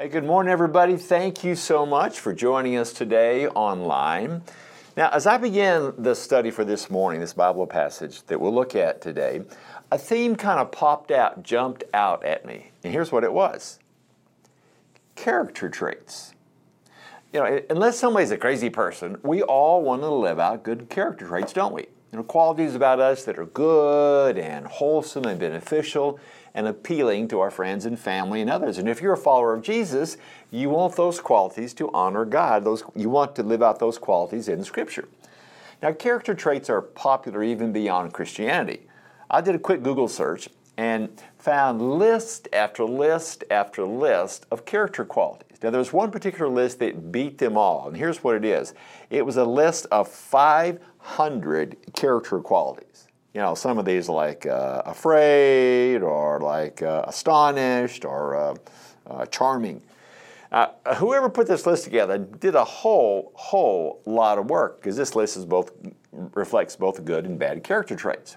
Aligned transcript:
Hey, 0.00 0.08
good 0.08 0.22
morning, 0.22 0.52
everybody. 0.52 0.96
Thank 0.96 1.42
you 1.42 1.56
so 1.56 1.84
much 1.84 2.20
for 2.20 2.32
joining 2.32 2.76
us 2.76 2.92
today 2.92 3.48
online. 3.48 4.42
Now, 4.96 5.08
as 5.08 5.26
I 5.26 5.38
begin 5.38 5.92
the 5.98 6.14
study 6.14 6.52
for 6.52 6.64
this 6.64 6.88
morning, 6.88 7.20
this 7.20 7.32
Bible 7.32 7.66
passage 7.66 8.22
that 8.26 8.40
we'll 8.40 8.54
look 8.54 8.76
at 8.76 9.00
today, 9.00 9.42
a 9.90 9.98
theme 9.98 10.36
kind 10.36 10.60
of 10.60 10.70
popped 10.70 11.10
out, 11.10 11.42
jumped 11.42 11.82
out 11.92 12.24
at 12.24 12.46
me. 12.46 12.70
And 12.84 12.92
here's 12.92 13.10
what 13.10 13.24
it 13.24 13.32
was 13.32 13.80
character 15.16 15.68
traits. 15.68 16.32
You 17.32 17.40
know, 17.40 17.60
unless 17.68 17.98
somebody's 17.98 18.30
a 18.30 18.38
crazy 18.38 18.70
person, 18.70 19.18
we 19.24 19.42
all 19.42 19.82
want 19.82 20.02
to 20.02 20.10
live 20.10 20.38
out 20.38 20.62
good 20.62 20.88
character 20.88 21.26
traits, 21.26 21.52
don't 21.52 21.74
we? 21.74 21.88
You 22.12 22.18
know, 22.18 22.22
qualities 22.22 22.76
about 22.76 23.00
us 23.00 23.24
that 23.24 23.36
are 23.36 23.46
good 23.46 24.38
and 24.38 24.64
wholesome 24.64 25.24
and 25.24 25.40
beneficial 25.40 26.20
and 26.58 26.66
appealing 26.66 27.28
to 27.28 27.38
our 27.38 27.52
friends 27.52 27.86
and 27.86 27.96
family 27.96 28.40
and 28.40 28.50
others. 28.50 28.78
And 28.78 28.88
if 28.88 29.00
you're 29.00 29.12
a 29.12 29.16
follower 29.16 29.54
of 29.54 29.62
Jesus, 29.62 30.16
you 30.50 30.70
want 30.70 30.96
those 30.96 31.20
qualities 31.20 31.72
to 31.74 31.88
honor 31.92 32.24
God. 32.24 32.64
Those, 32.64 32.82
you 32.96 33.08
want 33.08 33.36
to 33.36 33.44
live 33.44 33.62
out 33.62 33.78
those 33.78 33.96
qualities 33.96 34.48
in 34.48 34.64
Scripture. 34.64 35.06
Now, 35.80 35.92
character 35.92 36.34
traits 36.34 36.68
are 36.68 36.82
popular 36.82 37.44
even 37.44 37.72
beyond 37.72 38.12
Christianity. 38.12 38.88
I 39.30 39.40
did 39.40 39.54
a 39.54 39.58
quick 39.60 39.84
Google 39.84 40.08
search 40.08 40.48
and 40.76 41.08
found 41.38 41.80
list 41.80 42.48
after 42.52 42.84
list 42.84 43.44
after 43.52 43.84
list 43.84 44.44
of 44.50 44.64
character 44.64 45.04
qualities. 45.04 45.58
Now, 45.62 45.70
there's 45.70 45.92
one 45.92 46.10
particular 46.10 46.50
list 46.50 46.80
that 46.80 47.12
beat 47.12 47.38
them 47.38 47.56
all, 47.56 47.86
and 47.86 47.96
here's 47.96 48.24
what 48.24 48.34
it 48.34 48.44
is 48.44 48.74
it 49.10 49.24
was 49.24 49.36
a 49.36 49.44
list 49.44 49.86
of 49.92 50.08
500 50.08 51.76
character 51.94 52.40
qualities 52.40 53.07
you 53.34 53.40
know, 53.40 53.54
some 53.54 53.78
of 53.78 53.84
these 53.84 54.08
like 54.08 54.46
uh, 54.46 54.82
afraid 54.84 55.98
or 55.98 56.40
like 56.40 56.82
uh, 56.82 57.04
astonished 57.06 58.04
or 58.04 58.36
uh, 58.36 58.54
uh 59.06 59.26
charming. 59.26 59.82
Uh, 60.50 60.68
whoever 60.96 61.28
put 61.28 61.46
this 61.46 61.66
list 61.66 61.84
together 61.84 62.16
did 62.16 62.54
a 62.54 62.64
whole, 62.64 63.32
whole 63.34 64.00
lot 64.06 64.38
of 64.38 64.48
work 64.48 64.80
because 64.80 64.96
this 64.96 65.14
list 65.14 65.36
is 65.36 65.44
both 65.44 65.72
reflects 66.12 66.74
both 66.74 67.04
good 67.04 67.26
and 67.26 67.38
bad 67.38 67.62
character 67.62 67.94
traits. 67.94 68.36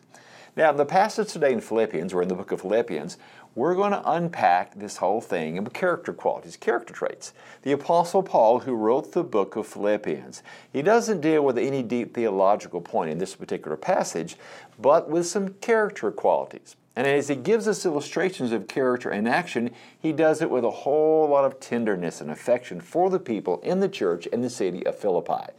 Now, 0.57 0.73
the 0.73 0.85
passage 0.85 1.31
today 1.31 1.53
in 1.53 1.61
Philippians, 1.61 2.13
we're 2.13 2.23
in 2.23 2.27
the 2.27 2.35
book 2.35 2.51
of 2.51 2.59
Philippians, 2.59 3.17
we're 3.53 3.75
going 3.75 3.91
to 3.91 4.11
unpack 4.11 4.75
this 4.75 4.97
whole 4.97 5.19
thing 5.19 5.57
of 5.57 5.73
character 5.73 6.13
qualities, 6.13 6.55
character 6.55 6.93
traits. 6.93 7.33
The 7.63 7.73
Apostle 7.73 8.23
Paul, 8.23 8.59
who 8.59 8.73
wrote 8.73 9.11
the 9.11 9.23
book 9.23 9.55
of 9.55 9.67
Philippians, 9.67 10.41
he 10.71 10.81
doesn't 10.81 11.21
deal 11.21 11.43
with 11.43 11.57
any 11.57 11.83
deep 11.83 12.13
theological 12.13 12.79
point 12.79 13.11
in 13.11 13.17
this 13.17 13.35
particular 13.35 13.75
passage, 13.75 14.37
but 14.79 15.09
with 15.09 15.27
some 15.27 15.55
character 15.55 16.11
qualities. 16.11 16.75
And 16.95 17.07
as 17.07 17.27
he 17.27 17.35
gives 17.35 17.67
us 17.67 17.85
illustrations 17.85 18.51
of 18.51 18.67
character 18.67 19.09
and 19.09 19.27
action, 19.27 19.71
he 19.99 20.11
does 20.11 20.41
it 20.41 20.49
with 20.49 20.63
a 20.63 20.71
whole 20.71 21.27
lot 21.27 21.45
of 21.45 21.59
tenderness 21.59 22.21
and 22.21 22.29
affection 22.29 22.81
for 22.81 23.09
the 23.09 23.19
people 23.19 23.59
in 23.61 23.79
the 23.79 23.89
church 23.89 24.27
in 24.27 24.41
the 24.41 24.49
city 24.49 24.85
of 24.85 24.97
Philippi. 24.97 25.51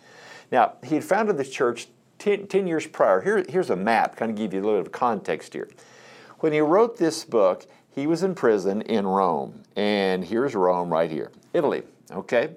Now, 0.51 0.75
he 0.83 0.95
had 0.97 1.05
founded 1.05 1.39
this 1.39 1.51
church 1.51 1.89
10, 2.19 2.47
10 2.47 2.67
years 2.67 2.87
prior. 2.87 3.23
Here, 3.23 3.45
here's 3.48 3.70
a 3.70 3.77
map, 3.77 4.17
kind 4.17 4.31
of 4.31 4.37
give 4.37 4.53
you 4.53 4.61
a 4.61 4.65
little 4.65 4.81
bit 4.81 4.87
of 4.87 4.93
context 4.93 5.55
here. 5.55 5.69
When 6.41 6.53
he 6.53 6.61
wrote 6.61 6.98
this 6.98 7.25
book, 7.25 7.67
he 7.95 8.07
was 8.07 8.23
in 8.23 8.35
prison 8.35 8.83
in 8.83 9.07
Rome. 9.07 9.62
And 9.77 10.25
here's 10.25 10.55
Rome 10.55 10.93
right 10.93 11.11
here, 11.11 11.31
Italy, 11.53 11.83
okay? 12.11 12.51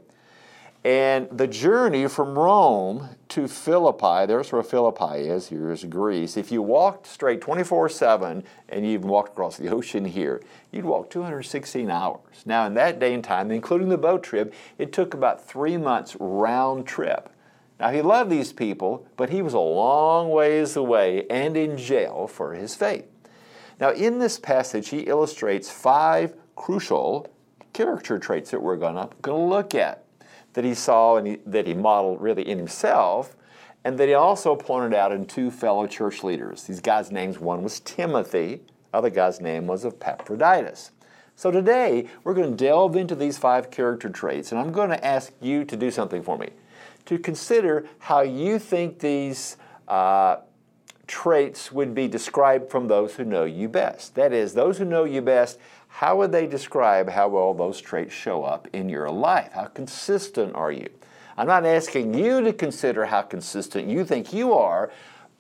And 0.86 1.28
the 1.31 1.47
journey 1.47 2.08
from 2.08 2.38
Rome 2.38 3.09
to 3.30 3.47
Philippi, 3.47 4.28
there's 4.28 4.52
where 4.52 4.61
Philippi 4.61 5.28
is, 5.28 5.47
here's 5.47 5.83
Greece. 5.83 6.38
If 6.38 6.52
you 6.52 6.61
walked 6.61 7.08
straight 7.08 7.41
24 7.41 7.89
7 7.89 8.44
and 8.69 8.86
you 8.86 8.91
even 8.91 9.08
walked 9.08 9.31
across 9.31 9.58
the 9.58 9.69
ocean 9.69 10.06
here, 10.06 10.44
you'd 10.72 10.86
walk 10.86 11.09
216 11.09 11.89
hours. 11.89 12.44
Now, 12.45 12.67
in 12.67 12.75
that 12.75 13.00
day 13.00 13.16
and 13.16 13.23
time, 13.23 13.50
including 13.50 13.89
the 13.89 13.97
boat 13.97 14.22
trip, 14.22 14.53
it 14.78 14.94
took 14.94 15.16
about 15.16 15.44
three 15.44 15.75
months 15.75 16.16
round 16.19 16.86
trip. 16.86 17.31
Now, 17.80 17.89
he 17.89 18.03
loved 18.03 18.30
these 18.30 18.53
people, 18.53 19.08
but 19.17 19.31
he 19.31 19.41
was 19.41 19.56
a 19.56 19.59
long 19.59 20.30
ways 20.30 20.75
away 20.75 21.25
and 21.31 21.57
in 21.57 21.78
jail 21.78 22.28
for 22.28 22.53
his 22.53 22.75
faith. 22.75 23.06
Now, 23.80 23.91
in 23.91 24.19
this 24.19 24.40
passage, 24.40 24.90
he 24.90 25.00
illustrates 25.02 25.69
five 25.69 26.34
crucial 26.56 27.28
character 27.74 28.18
traits 28.18 28.52
that 28.52 28.62
we're 28.62 28.78
going 28.78 29.09
to 29.24 29.36
look 29.36 29.75
at 29.75 30.06
that 30.56 30.63
he 30.63 30.74
saw 30.74 31.18
and 31.18 31.28
he, 31.28 31.38
that 31.46 31.68
he 31.68 31.74
modeled 31.74 32.22
really 32.22 32.47
in 32.50 32.58
himself, 32.58 33.35
and 33.84 33.97
that 34.00 34.08
he 34.08 34.14
also 34.14 34.56
pointed 34.56 34.97
out 34.97 35.12
in 35.12 35.25
two 35.25 35.52
fellow 35.52 35.85
church 35.85 36.24
leaders. 36.24 36.64
These 36.64 36.80
guys' 36.80 37.12
names, 37.12 37.38
one 37.40 37.62
was 37.62 37.81
Timothy, 37.81 38.62
other 38.94 39.09
guy's 39.09 39.40
name 39.40 39.68
was 39.68 39.85
Epaphroditus. 39.85 40.91
So 41.35 41.52
today, 41.52 42.08
we're 42.24 42.34
going 42.34 42.52
to 42.52 42.56
delve 42.56 42.96
into 42.96 43.14
these 43.14 43.38
five 43.38 43.69
character 43.69 44.09
traits, 44.09 44.52
and 44.52 44.59
I'm 44.59 44.72
going 44.72 44.90
to 44.90 45.06
ask 45.06 45.34
you 45.41 45.66
to 45.66 45.75
do 45.75 45.91
something 45.91 46.24
for 46.24 46.38
me. 46.38 46.50
To 47.08 47.19
consider 47.19 47.85
how 48.00 48.22
you 48.22 48.58
think 48.58 49.00
these 49.00 49.58
uh, 49.90 50.38
traits 51.07 51.71
would 51.71 51.93
be 51.93 52.07
described 52.07 52.69
from 52.69 52.88
those 52.88 53.16
who 53.16 53.25
know 53.25 53.45
you 53.45 53.69
best. 53.69 54.16
That 54.16 54.33
is, 54.33 54.53
those 54.53 54.77
who 54.77 54.85
know 54.85 55.03
you 55.03 55.21
best, 55.21 55.59
how 55.88 56.17
would 56.17 56.31
they 56.31 56.47
describe 56.47 57.09
how 57.09 57.29
well 57.29 57.53
those 57.53 57.79
traits 57.79 58.13
show 58.13 58.43
up 58.43 58.67
in 58.73 58.89
your 58.89 59.09
life? 59.09 59.53
How 59.53 59.66
consistent 59.66 60.55
are 60.55 60.71
you? 60.71 60.89
I'm 61.38 61.47
not 61.47 61.66
asking 61.66 62.13
you 62.13 62.41
to 62.41 62.53
consider 62.53 63.05
how 63.05 63.21
consistent 63.21 63.88
you 63.88 64.05
think 64.05 64.33
you 64.33 64.53
are, 64.53 64.91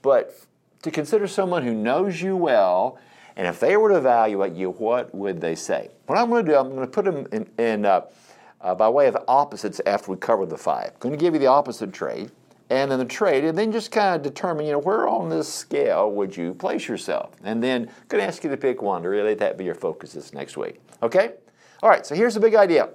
but 0.01 0.37
to 0.81 0.91
consider 0.91 1.27
someone 1.27 1.63
who 1.63 1.73
knows 1.73 2.21
you 2.21 2.35
well, 2.35 2.99
and 3.35 3.47
if 3.47 3.59
they 3.59 3.75
were 3.75 3.89
to 3.89 3.97
evaluate 3.97 4.53
you, 4.53 4.71
what 4.71 5.13
would 5.15 5.41
they 5.41 5.55
say? 5.55 5.89
What 6.05 6.17
I'm 6.17 6.29
going 6.29 6.45
to 6.45 6.51
do, 6.51 6.57
I'm 6.57 6.69
going 6.69 6.81
to 6.81 6.87
put 6.87 7.05
them 7.05 7.27
in, 7.31 7.49
in 7.57 7.85
uh, 7.85 8.01
uh, 8.61 8.75
by 8.75 8.89
way 8.89 9.07
of 9.07 9.17
opposites 9.27 9.81
after 9.85 10.11
we 10.11 10.17
cover 10.17 10.45
the 10.45 10.57
five. 10.57 10.91
I'm 10.93 10.99
going 10.99 11.13
to 11.13 11.19
give 11.19 11.33
you 11.33 11.39
the 11.39 11.47
opposite 11.47 11.91
trait 11.91 12.31
and 12.69 12.89
then 12.89 12.99
the 12.99 13.05
trade, 13.05 13.43
and 13.43 13.57
then 13.57 13.71
just 13.71 13.91
kind 13.91 14.15
of 14.15 14.21
determine, 14.21 14.65
you 14.65 14.71
know, 14.71 14.79
where 14.79 15.07
on 15.07 15.29
this 15.29 15.51
scale 15.51 16.11
would 16.11 16.35
you 16.35 16.53
place 16.53 16.87
yourself? 16.87 17.35
And 17.43 17.63
then 17.63 17.81
I'm 17.81 18.07
going 18.07 18.21
to 18.21 18.27
ask 18.27 18.43
you 18.43 18.49
to 18.49 18.57
pick 18.57 18.81
one 18.81 19.03
to 19.03 19.09
really 19.09 19.29
let 19.29 19.39
that 19.39 19.57
be 19.57 19.65
your 19.65 19.75
focus 19.75 20.13
this 20.13 20.33
next 20.33 20.57
week. 20.57 20.81
Okay? 21.03 21.33
All 21.83 21.89
right, 21.89 22.05
so 22.05 22.15
here's 22.15 22.33
the 22.33 22.39
big 22.39 22.55
idea. 22.55 22.89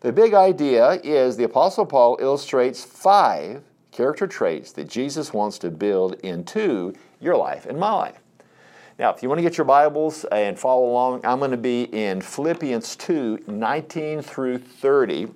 The 0.00 0.12
big 0.12 0.34
idea 0.34 1.00
is 1.04 1.36
the 1.36 1.44
Apostle 1.44 1.86
Paul 1.86 2.18
illustrates 2.20 2.84
five 2.84 3.62
character 3.92 4.26
traits 4.26 4.72
that 4.72 4.88
Jesus 4.88 5.32
wants 5.32 5.58
to 5.60 5.70
build 5.70 6.14
into 6.24 6.92
your 7.20 7.36
life 7.36 7.66
and 7.66 7.78
my 7.78 7.92
life. 7.92 8.18
Now, 8.98 9.12
if 9.12 9.22
you 9.22 9.28
want 9.28 9.38
to 9.38 9.42
get 9.42 9.56
your 9.56 9.64
Bibles 9.64 10.24
and 10.30 10.58
follow 10.58 10.86
along, 10.86 11.24
I'm 11.24 11.38
going 11.38 11.50
to 11.52 11.56
be 11.56 11.84
in 11.84 12.20
Philippians 12.20 12.96
2 12.96 13.44
19 13.46 14.22
through 14.22 14.58
30 14.58 15.28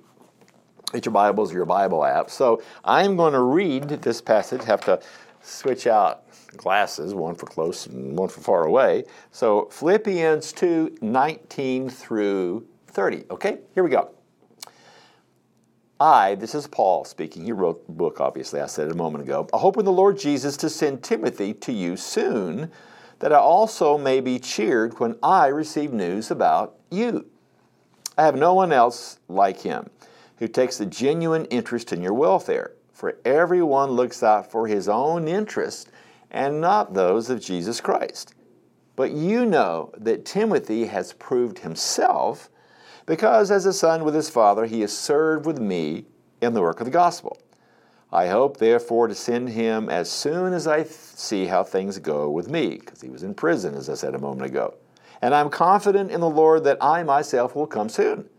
get 0.91 1.05
your 1.05 1.13
Bibles 1.13 1.51
or 1.51 1.55
your 1.55 1.65
Bible 1.65 2.03
app. 2.03 2.29
So 2.29 2.61
I'm 2.83 3.15
going 3.15 3.33
to 3.33 3.41
read 3.41 3.89
this 3.89 4.21
passage, 4.21 4.63
have 4.63 4.81
to 4.81 4.99
switch 5.41 5.87
out 5.87 6.25
glasses, 6.57 7.13
one 7.13 7.35
for 7.35 7.45
close 7.45 7.85
and 7.85 8.17
one 8.17 8.29
for 8.29 8.41
far 8.41 8.63
away. 8.65 9.05
So 9.31 9.65
Philippians 9.71 10.51
2 10.53 10.97
19 11.01 11.89
through 11.89 12.67
30. 12.87 13.25
Okay, 13.31 13.59
here 13.73 13.83
we 13.83 13.89
go. 13.89 14.11
I, 16.01 16.35
this 16.35 16.55
is 16.55 16.65
Paul 16.65 17.03
speaking, 17.03 17.43
he 17.43 17.51
wrote 17.51 17.85
the 17.85 17.91
book, 17.91 18.21
obviously, 18.21 18.61
I 18.61 18.67
said 18.67 18.87
it 18.87 18.93
a 18.93 18.95
moment 18.95 19.25
ago. 19.25 19.49
I 19.53 19.57
hope 19.57 19.77
in 19.77 19.83
the 19.83 19.91
Lord 19.91 20.17
Jesus 20.17 20.55
to 20.57 20.69
send 20.69 21.03
Timothy 21.03 21.53
to 21.55 21.73
you 21.73 21.97
soon, 21.97 22.71
that 23.19 23.33
I 23.33 23.37
also 23.37 23.97
may 23.97 24.21
be 24.21 24.39
cheered 24.39 24.97
when 25.01 25.17
I 25.21 25.47
receive 25.47 25.91
news 25.91 26.31
about 26.31 26.77
you. 26.89 27.25
I 28.17 28.23
have 28.23 28.37
no 28.37 28.53
one 28.53 28.71
else 28.71 29.19
like 29.27 29.59
him 29.59 29.89
who 30.39 30.47
takes 30.47 30.79
a 30.79 30.85
genuine 30.85 31.45
interest 31.45 31.93
in 31.93 32.01
your 32.01 32.13
welfare. 32.13 32.71
For 32.93 33.17
everyone 33.23 33.91
looks 33.91 34.23
out 34.23 34.49
for 34.51 34.67
his 34.67 34.89
own 34.89 35.27
interest 35.27 35.91
and 36.31 36.59
not 36.59 36.93
those 36.93 37.29
of 37.29 37.41
Jesus 37.41 37.79
Christ. 37.79 38.33
But 38.95 39.11
you 39.11 39.45
know 39.45 39.91
that 39.97 40.25
Timothy 40.25 40.87
has 40.87 41.13
proved 41.13 41.59
himself 41.59 42.49
because, 43.05 43.49
as 43.49 43.65
a 43.65 43.73
son 43.73 44.03
with 44.03 44.13
his 44.13 44.29
father, 44.29 44.65
he 44.65 44.81
has 44.81 44.95
served 44.95 45.45
with 45.45 45.59
me 45.59 46.05
in 46.41 46.53
the 46.53 46.61
work 46.61 46.79
of 46.79 46.85
the 46.85 46.91
gospel. 46.91 47.37
I 48.11 48.27
hope, 48.27 48.57
therefore, 48.57 49.07
to 49.07 49.15
send 49.15 49.49
him 49.49 49.89
as 49.89 50.11
soon 50.11 50.53
as 50.53 50.67
I 50.67 50.83
th- 50.83 50.91
see 50.91 51.45
how 51.45 51.63
things 51.63 51.97
go 51.99 52.29
with 52.29 52.49
me, 52.49 52.77
because 52.77 53.01
he 53.01 53.09
was 53.09 53.23
in 53.23 53.33
prison, 53.33 53.75
as 53.75 53.89
I 53.89 53.93
said 53.93 54.15
a 54.15 54.19
moment 54.19 54.49
ago. 54.49 54.75
And 55.21 55.33
I'm 55.33 55.49
confident 55.49 56.11
in 56.11 56.19
the 56.19 56.29
Lord 56.29 56.63
that 56.65 56.77
I 56.81 57.03
myself 57.03 57.55
will 57.55 57.67
come 57.67 57.89
soon. 57.89 58.29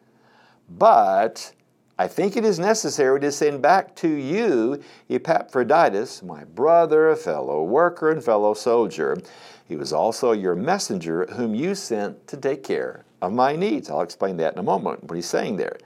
But 0.68 1.52
I 2.00 2.08
think 2.08 2.34
it 2.34 2.46
is 2.46 2.58
necessary 2.58 3.20
to 3.20 3.30
send 3.30 3.60
back 3.60 3.94
to 3.96 4.08
you 4.08 4.82
Epaphroditus, 5.10 6.22
my 6.22 6.44
brother, 6.44 7.14
fellow 7.14 7.62
worker, 7.62 8.10
and 8.10 8.24
fellow 8.24 8.54
soldier. 8.54 9.18
He 9.68 9.76
was 9.76 9.92
also 9.92 10.32
your 10.32 10.54
messenger, 10.54 11.26
whom 11.26 11.54
you 11.54 11.74
sent 11.74 12.26
to 12.28 12.38
take 12.38 12.64
care 12.64 13.04
of 13.20 13.34
my 13.34 13.54
needs. 13.54 13.90
I'll 13.90 14.00
explain 14.00 14.38
that 14.38 14.54
in 14.54 14.58
a 14.58 14.62
moment, 14.62 15.04
what 15.04 15.14
he's 15.14 15.26
saying 15.26 15.58
there. 15.58 15.76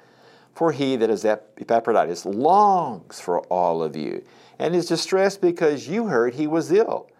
For 0.54 0.70
he 0.70 0.94
that 0.94 1.10
is 1.10 1.24
Epaphroditus 1.24 2.24
longs 2.24 3.18
for 3.18 3.40
all 3.48 3.82
of 3.82 3.96
you, 3.96 4.24
and 4.60 4.76
is 4.76 4.86
distressed 4.86 5.40
because 5.40 5.88
you 5.88 6.06
heard 6.06 6.34
he 6.34 6.46
was 6.46 6.70
ill. 6.70 7.10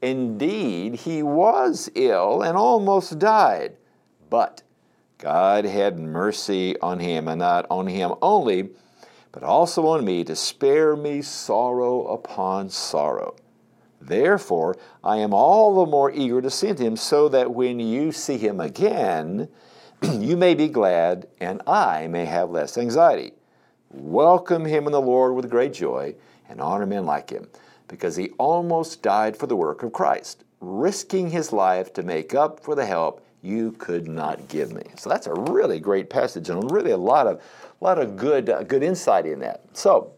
Indeed, 0.00 0.94
he 0.94 1.24
was 1.24 1.90
ill 1.96 2.42
and 2.42 2.56
almost 2.56 3.18
died. 3.18 3.72
But 4.30 4.62
God 5.24 5.64
had 5.64 5.98
mercy 5.98 6.78
on 6.80 6.98
him, 6.98 7.28
and 7.28 7.38
not 7.38 7.64
on 7.70 7.86
him 7.86 8.12
only, 8.20 8.68
but 9.32 9.42
also 9.42 9.86
on 9.86 10.04
me, 10.04 10.22
to 10.22 10.36
spare 10.36 10.96
me 10.96 11.22
sorrow 11.22 12.08
upon 12.08 12.68
sorrow. 12.68 13.34
Therefore, 14.02 14.76
I 15.02 15.16
am 15.16 15.32
all 15.32 15.76
the 15.76 15.90
more 15.90 16.12
eager 16.12 16.42
to 16.42 16.50
send 16.50 16.78
him, 16.78 16.94
so 16.94 17.30
that 17.30 17.54
when 17.54 17.80
you 17.80 18.12
see 18.12 18.36
him 18.36 18.60
again, 18.60 19.48
you 20.02 20.36
may 20.36 20.54
be 20.54 20.68
glad, 20.68 21.26
and 21.40 21.62
I 21.66 22.06
may 22.06 22.26
have 22.26 22.50
less 22.50 22.76
anxiety. 22.76 23.32
Welcome 23.88 24.66
him 24.66 24.84
in 24.84 24.92
the 24.92 25.00
Lord 25.00 25.34
with 25.34 25.48
great 25.48 25.72
joy, 25.72 26.16
and 26.50 26.60
honor 26.60 26.84
men 26.84 27.06
like 27.06 27.30
him, 27.30 27.48
because 27.88 28.16
he 28.16 28.28
almost 28.36 29.00
died 29.00 29.38
for 29.38 29.46
the 29.46 29.56
work 29.56 29.82
of 29.82 29.94
Christ, 29.94 30.44
risking 30.60 31.30
his 31.30 31.50
life 31.50 31.94
to 31.94 32.02
make 32.02 32.34
up 32.34 32.60
for 32.60 32.74
the 32.74 32.84
help 32.84 33.23
you 33.44 33.72
could 33.72 34.08
not 34.08 34.48
give 34.48 34.72
me. 34.72 34.82
So 34.96 35.10
that's 35.10 35.26
a 35.26 35.34
really 35.34 35.78
great 35.78 36.08
passage, 36.08 36.48
and 36.48 36.70
really 36.70 36.92
a 36.92 36.96
lot 36.96 37.26
of, 37.26 37.42
lot 37.80 37.98
of 37.98 38.16
good, 38.16 38.48
uh, 38.48 38.62
good 38.62 38.82
insight 38.82 39.26
in 39.26 39.40
that. 39.40 39.62
So, 39.74 40.12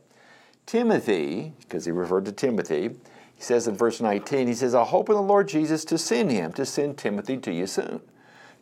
Timothy, 0.64 1.52
because 1.60 1.84
he 1.84 1.90
referred 1.90 2.24
to 2.26 2.32
Timothy, 2.32 2.90
he 3.34 3.42
says 3.42 3.66
in 3.68 3.76
verse 3.76 4.00
19, 4.00 4.46
he 4.46 4.54
says, 4.54 4.74
I 4.74 4.84
hope 4.84 5.08
in 5.08 5.14
the 5.14 5.22
Lord 5.22 5.48
Jesus 5.48 5.84
to 5.86 5.98
send 5.98 6.30
him, 6.30 6.52
to 6.54 6.64
send 6.64 6.96
Timothy 6.96 7.36
to 7.38 7.52
you 7.52 7.66
soon. 7.66 8.00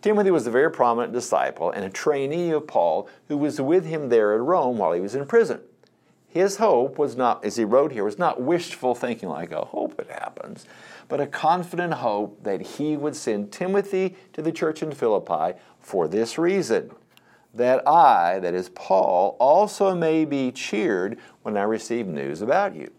Timothy 0.02 0.30
was 0.30 0.46
a 0.46 0.50
very 0.50 0.70
prominent 0.70 1.12
disciple 1.12 1.70
and 1.70 1.84
a 1.84 1.90
trainee 1.90 2.50
of 2.50 2.66
Paul 2.66 3.08
who 3.28 3.38
was 3.38 3.60
with 3.60 3.86
him 3.86 4.08
there 4.08 4.34
at 4.34 4.40
Rome 4.40 4.76
while 4.76 4.92
he 4.92 5.00
was 5.00 5.14
in 5.14 5.26
prison. 5.26 5.60
His 6.28 6.56
hope 6.56 6.98
was 6.98 7.16
not, 7.16 7.44
as 7.44 7.56
he 7.56 7.64
wrote 7.64 7.92
here, 7.92 8.04
was 8.04 8.18
not 8.18 8.40
wishful 8.40 8.94
thinking 8.94 9.28
like, 9.28 9.52
I 9.52 9.60
hope 9.60 10.00
it 10.00 10.10
happens, 10.10 10.66
but 11.08 11.20
a 11.20 11.26
confident 11.26 11.94
hope 11.94 12.42
that 12.44 12.60
he 12.62 12.96
would 12.96 13.16
send 13.16 13.52
Timothy 13.52 14.16
to 14.32 14.42
the 14.42 14.52
church 14.52 14.82
in 14.82 14.92
Philippi 14.92 15.58
for 15.78 16.08
this 16.08 16.38
reason 16.38 16.90
that 17.54 17.86
I, 17.86 18.40
that 18.40 18.54
is 18.54 18.68
Paul, 18.70 19.36
also 19.38 19.94
may 19.94 20.24
be 20.24 20.50
cheered 20.50 21.18
when 21.42 21.56
I 21.56 21.62
receive 21.62 22.06
news 22.06 22.42
about 22.42 22.74
you. 22.74 22.90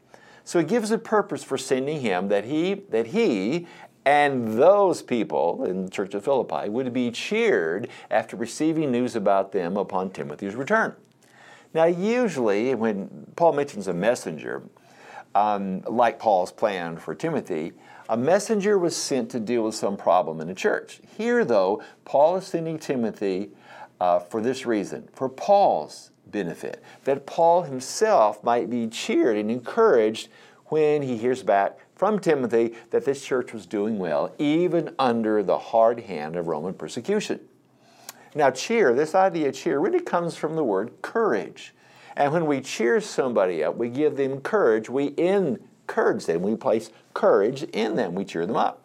So 0.44 0.60
he 0.60 0.66
gives 0.66 0.92
a 0.92 0.98
purpose 0.98 1.44
for 1.44 1.58
sending 1.58 2.02
him 2.02 2.30
that 2.30 2.46
he, 2.46 2.76
that 2.90 3.08
he 3.08 3.68
and 4.06 4.60
those 4.60 5.02
people 5.02 5.66
in 5.66 5.84
the 5.86 5.90
church 5.90 6.14
of 6.14 6.24
Philippi 6.24 6.70
would 6.70 6.94
be 6.94 7.10
cheered 7.10 7.90
after 8.12 8.38
receiving 8.38 8.92
news 8.92 9.16
about 9.16 9.52
them 9.52 9.76
upon 9.76 10.12
Timothy's 10.12 10.56
return. 10.56 10.96
Now, 11.74 11.86
usually, 11.86 12.76
when 12.76 13.28
Paul 13.36 13.54
mentions 13.54 13.88
a 13.88 13.94
messenger, 13.94 14.64
um, 15.34 15.82
like 15.82 16.20
Paul's 16.20 16.52
plan 16.52 16.98
for 16.98 17.14
Timothy, 17.14 17.74
a 18.10 18.18
messenger 18.18 18.78
was 18.78 18.96
sent 18.96 19.32
to 19.32 19.40
deal 19.40 19.64
with 19.64 19.76
some 19.76 19.98
problem 19.98 20.42
in 20.42 20.48
the 20.48 20.56
church. 20.56 21.02
Here, 21.18 21.44
though, 21.44 21.82
Paul 22.04 22.38
is 22.38 22.46
sending 22.46 22.78
Timothy 22.78 23.52
uh, 24.00 24.20
for 24.20 24.42
this 24.42 24.66
reason 24.66 25.08
for 25.14 25.30
Paul's 25.30 26.12
benefit, 26.28 26.84
that 27.06 27.26
Paul 27.26 27.64
himself 27.64 28.44
might 28.44 28.70
be 28.70 28.88
cheered 28.88 29.38
and 29.38 29.50
encouraged 29.50 30.30
when 30.66 31.02
he 31.02 31.18
hears 31.18 31.44
back 31.44 31.80
from 31.96 32.20
Timothy 32.20 32.76
that 32.90 33.06
this 33.06 33.24
church 33.24 33.54
was 33.54 33.66
doing 33.66 33.98
well, 33.98 34.34
even 34.38 34.94
under 35.00 35.42
the 35.42 35.58
hard 35.58 36.02
hand 36.02 36.36
of 36.36 36.48
Roman 36.48 36.74
persecution. 36.74 37.40
Now, 38.34 38.52
cheer, 38.52 38.94
this 38.94 39.16
idea 39.16 39.50
of 39.50 39.56
cheer, 39.56 39.80
really 39.80 40.02
comes 40.02 40.36
from 40.36 40.56
the 40.56 40.64
word 40.64 41.02
courage. 41.02 41.74
And 42.18 42.34
when 42.34 42.46
we 42.46 42.60
cheer 42.60 43.00
somebody 43.00 43.64
up, 43.64 43.78
we 43.78 43.90
give 43.90 44.18
them 44.18 44.42
courage, 44.42 44.90
we 44.90 45.14
encourage 45.88 46.26
them, 46.26 46.42
we 46.42 46.56
place 46.56 46.90
courage 47.14 47.64
in 47.64 47.96
them, 47.96 48.16
we 48.16 48.26
cheer 48.26 48.46
them 48.46 48.56
up. 48.56 48.82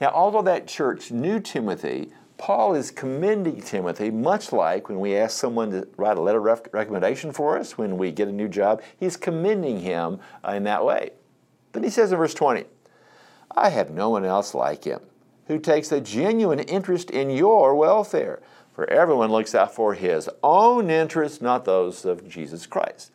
Now, 0.00 0.08
although 0.08 0.42
that 0.42 0.66
church 0.66 1.12
knew 1.12 1.38
Timothy, 1.38 2.10
Paul 2.36 2.74
is 2.74 2.90
commending 2.90 3.62
Timothy, 3.62 4.10
much 4.10 4.52
like 4.52 4.88
when 4.88 4.98
we 4.98 5.16
ask 5.16 5.38
someone 5.38 5.70
to 5.70 5.86
write 5.96 6.18
a 6.18 6.20
letter 6.20 6.46
of 6.48 6.62
recommendation 6.72 7.32
for 7.32 7.56
us 7.56 7.78
when 7.78 7.96
we 7.96 8.10
get 8.10 8.26
a 8.26 8.32
new 8.32 8.48
job. 8.48 8.82
He's 8.98 9.16
commending 9.16 9.80
him 9.80 10.18
uh, 10.46 10.52
in 10.52 10.64
that 10.64 10.84
way. 10.84 11.10
Then 11.72 11.84
he 11.84 11.90
says 11.90 12.10
in 12.10 12.18
verse 12.18 12.34
20, 12.34 12.64
I 13.56 13.68
have 13.68 13.90
no 13.90 14.10
one 14.10 14.24
else 14.24 14.52
like 14.52 14.82
him 14.82 15.00
who 15.46 15.60
takes 15.60 15.92
a 15.92 16.00
genuine 16.00 16.58
interest 16.58 17.10
in 17.10 17.30
your 17.30 17.74
welfare, 17.76 18.42
for 18.72 18.90
everyone 18.90 19.30
looks 19.30 19.54
out 19.54 19.72
for 19.72 19.94
his 19.94 20.28
own 20.42 20.90
interests, 20.90 21.40
not 21.40 21.64
those 21.64 22.04
of 22.04 22.28
Jesus 22.28 22.66
Christ. 22.66 23.12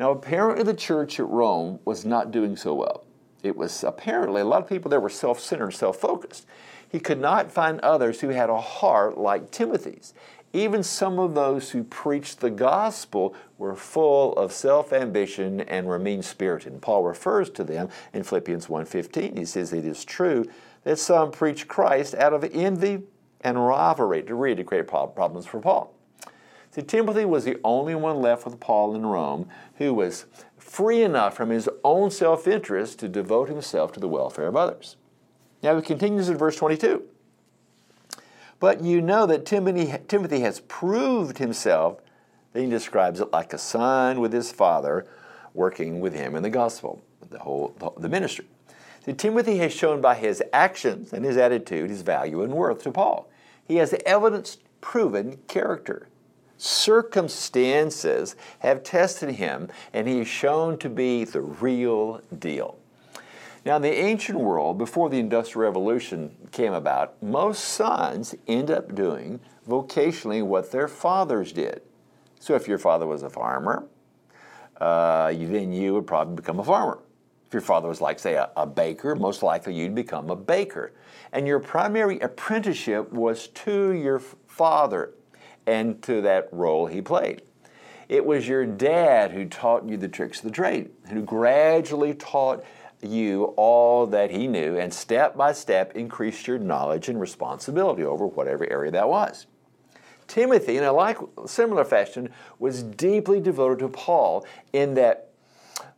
Now, 0.00 0.12
apparently, 0.12 0.64
the 0.64 0.72
church 0.72 1.20
at 1.20 1.28
Rome 1.28 1.78
was 1.84 2.06
not 2.06 2.30
doing 2.30 2.56
so 2.56 2.72
well. 2.72 3.04
It 3.42 3.54
was 3.54 3.84
apparently 3.84 4.40
a 4.40 4.46
lot 4.46 4.62
of 4.62 4.68
people 4.68 4.88
there 4.88 4.98
were 4.98 5.10
self 5.10 5.38
centered, 5.38 5.72
self 5.72 5.98
focused. 5.98 6.46
He 6.88 6.98
could 6.98 7.20
not 7.20 7.52
find 7.52 7.78
others 7.80 8.22
who 8.22 8.30
had 8.30 8.48
a 8.48 8.58
heart 8.58 9.18
like 9.18 9.50
Timothy's. 9.50 10.14
Even 10.54 10.82
some 10.82 11.18
of 11.18 11.34
those 11.34 11.70
who 11.70 11.84
preached 11.84 12.40
the 12.40 12.50
gospel 12.50 13.34
were 13.58 13.76
full 13.76 14.32
of 14.36 14.52
self-ambition 14.52 15.60
and 15.60 15.86
were 15.86 15.98
mean-spirited. 15.98 16.72
And 16.72 16.82
Paul 16.82 17.04
refers 17.04 17.50
to 17.50 17.62
them 17.62 17.90
in 18.14 18.22
Philippians 18.22 18.68
1:15. 18.68 19.36
He 19.36 19.44
says 19.44 19.74
it 19.74 19.84
is 19.84 20.02
true 20.06 20.46
that 20.84 20.98
some 20.98 21.30
preach 21.30 21.68
Christ 21.68 22.14
out 22.14 22.32
of 22.32 22.42
envy 22.54 23.02
and 23.42 23.66
rivalry 23.66 24.22
to 24.22 24.64
create 24.64 24.86
problems 24.88 25.44
for 25.44 25.60
Paul. 25.60 25.94
See, 26.70 26.82
Timothy 26.82 27.24
was 27.24 27.44
the 27.44 27.58
only 27.64 27.94
one 27.94 28.20
left 28.20 28.44
with 28.44 28.60
Paul 28.60 28.94
in 28.94 29.04
Rome 29.04 29.48
who 29.76 29.92
was 29.92 30.26
free 30.56 31.02
enough 31.02 31.36
from 31.36 31.50
his 31.50 31.68
own 31.82 32.10
self-interest 32.10 32.98
to 33.00 33.08
devote 33.08 33.48
himself 33.48 33.92
to 33.92 34.00
the 34.00 34.08
welfare 34.08 34.46
of 34.46 34.56
others. 34.56 34.96
Now 35.62 35.76
he 35.76 35.82
continues 35.82 36.28
in 36.28 36.36
verse 36.36 36.56
22. 36.56 37.02
But 38.60 38.82
you 38.82 39.00
know 39.00 39.26
that 39.26 39.46
Timothy, 39.46 39.92
Timothy 40.06 40.40
has 40.40 40.60
proved 40.60 41.38
himself, 41.38 41.98
then 42.52 42.64
he 42.64 42.70
describes 42.70 43.20
it 43.20 43.32
like 43.32 43.52
a 43.52 43.58
son 43.58 44.20
with 44.20 44.32
his 44.32 44.52
father 44.52 45.06
working 45.54 45.98
with 46.00 46.14
him 46.14 46.36
in 46.36 46.42
the 46.42 46.50
gospel, 46.50 47.02
the 47.30 47.38
whole 47.38 47.74
the 47.98 48.08
ministry. 48.08 48.46
See, 49.04 49.14
Timothy 49.14 49.56
has 49.58 49.72
shown 49.72 50.00
by 50.00 50.14
his 50.14 50.42
actions 50.52 51.12
and 51.12 51.24
his 51.24 51.38
attitude 51.38 51.90
his 51.90 52.02
value 52.02 52.42
and 52.42 52.52
worth 52.52 52.82
to 52.82 52.92
Paul. 52.92 53.28
He 53.66 53.76
has 53.76 53.94
evidence 54.04 54.58
proven 54.80 55.38
character. 55.48 56.08
Circumstances 56.60 58.36
have 58.58 58.82
tested 58.82 59.36
him, 59.36 59.70
and 59.94 60.06
he 60.06 60.20
is 60.20 60.28
shown 60.28 60.76
to 60.80 60.90
be 60.90 61.24
the 61.24 61.40
real 61.40 62.20
deal. 62.38 62.76
Now, 63.64 63.76
in 63.76 63.82
the 63.82 63.94
ancient 63.94 64.38
world, 64.38 64.76
before 64.76 65.08
the 65.08 65.18
Industrial 65.18 65.66
Revolution 65.66 66.36
came 66.52 66.74
about, 66.74 67.22
most 67.22 67.64
sons 67.64 68.34
end 68.46 68.70
up 68.70 68.94
doing 68.94 69.40
vocationally 69.66 70.44
what 70.44 70.70
their 70.70 70.86
fathers 70.86 71.52
did. 71.52 71.80
So, 72.40 72.54
if 72.56 72.68
your 72.68 72.78
father 72.78 73.06
was 73.06 73.22
a 73.22 73.30
farmer, 73.30 73.86
uh, 74.78 75.28
then 75.28 75.72
you 75.72 75.94
would 75.94 76.06
probably 76.06 76.36
become 76.36 76.60
a 76.60 76.64
farmer. 76.64 76.98
If 77.46 77.54
your 77.54 77.62
father 77.62 77.88
was, 77.88 78.02
like, 78.02 78.18
say, 78.18 78.34
a, 78.34 78.50
a 78.54 78.66
baker, 78.66 79.14
most 79.14 79.42
likely 79.42 79.74
you'd 79.74 79.94
become 79.94 80.28
a 80.28 80.36
baker. 80.36 80.92
And 81.32 81.46
your 81.46 81.58
primary 81.58 82.18
apprenticeship 82.20 83.10
was 83.14 83.48
to 83.48 83.92
your 83.92 84.18
father 84.18 85.14
and 85.70 86.02
to 86.02 86.20
that 86.22 86.48
role 86.50 86.86
he 86.86 87.00
played. 87.00 87.42
It 88.08 88.26
was 88.26 88.48
your 88.48 88.66
dad 88.66 89.30
who 89.30 89.44
taught 89.44 89.88
you 89.88 89.96
the 89.96 90.08
tricks 90.08 90.38
of 90.38 90.44
the 90.44 90.50
trade, 90.50 90.90
who 91.10 91.22
gradually 91.22 92.12
taught 92.12 92.64
you 93.00 93.44
all 93.56 94.06
that 94.08 94.32
he 94.32 94.48
knew 94.48 94.76
and 94.76 94.92
step 94.92 95.36
by 95.36 95.52
step 95.52 95.94
increased 95.94 96.46
your 96.48 96.58
knowledge 96.58 97.08
and 97.08 97.20
responsibility 97.20 98.02
over 98.02 98.26
whatever 98.26 98.70
area 98.70 98.90
that 98.90 99.08
was. 99.08 99.46
Timothy, 100.26 100.76
in 100.76 100.84
a 100.84 100.92
like 100.92 101.18
similar 101.46 101.84
fashion, 101.84 102.30
was 102.58 102.82
deeply 102.82 103.40
devoted 103.40 103.78
to 103.78 103.88
Paul 103.88 104.44
in 104.72 104.94
that 104.94 105.29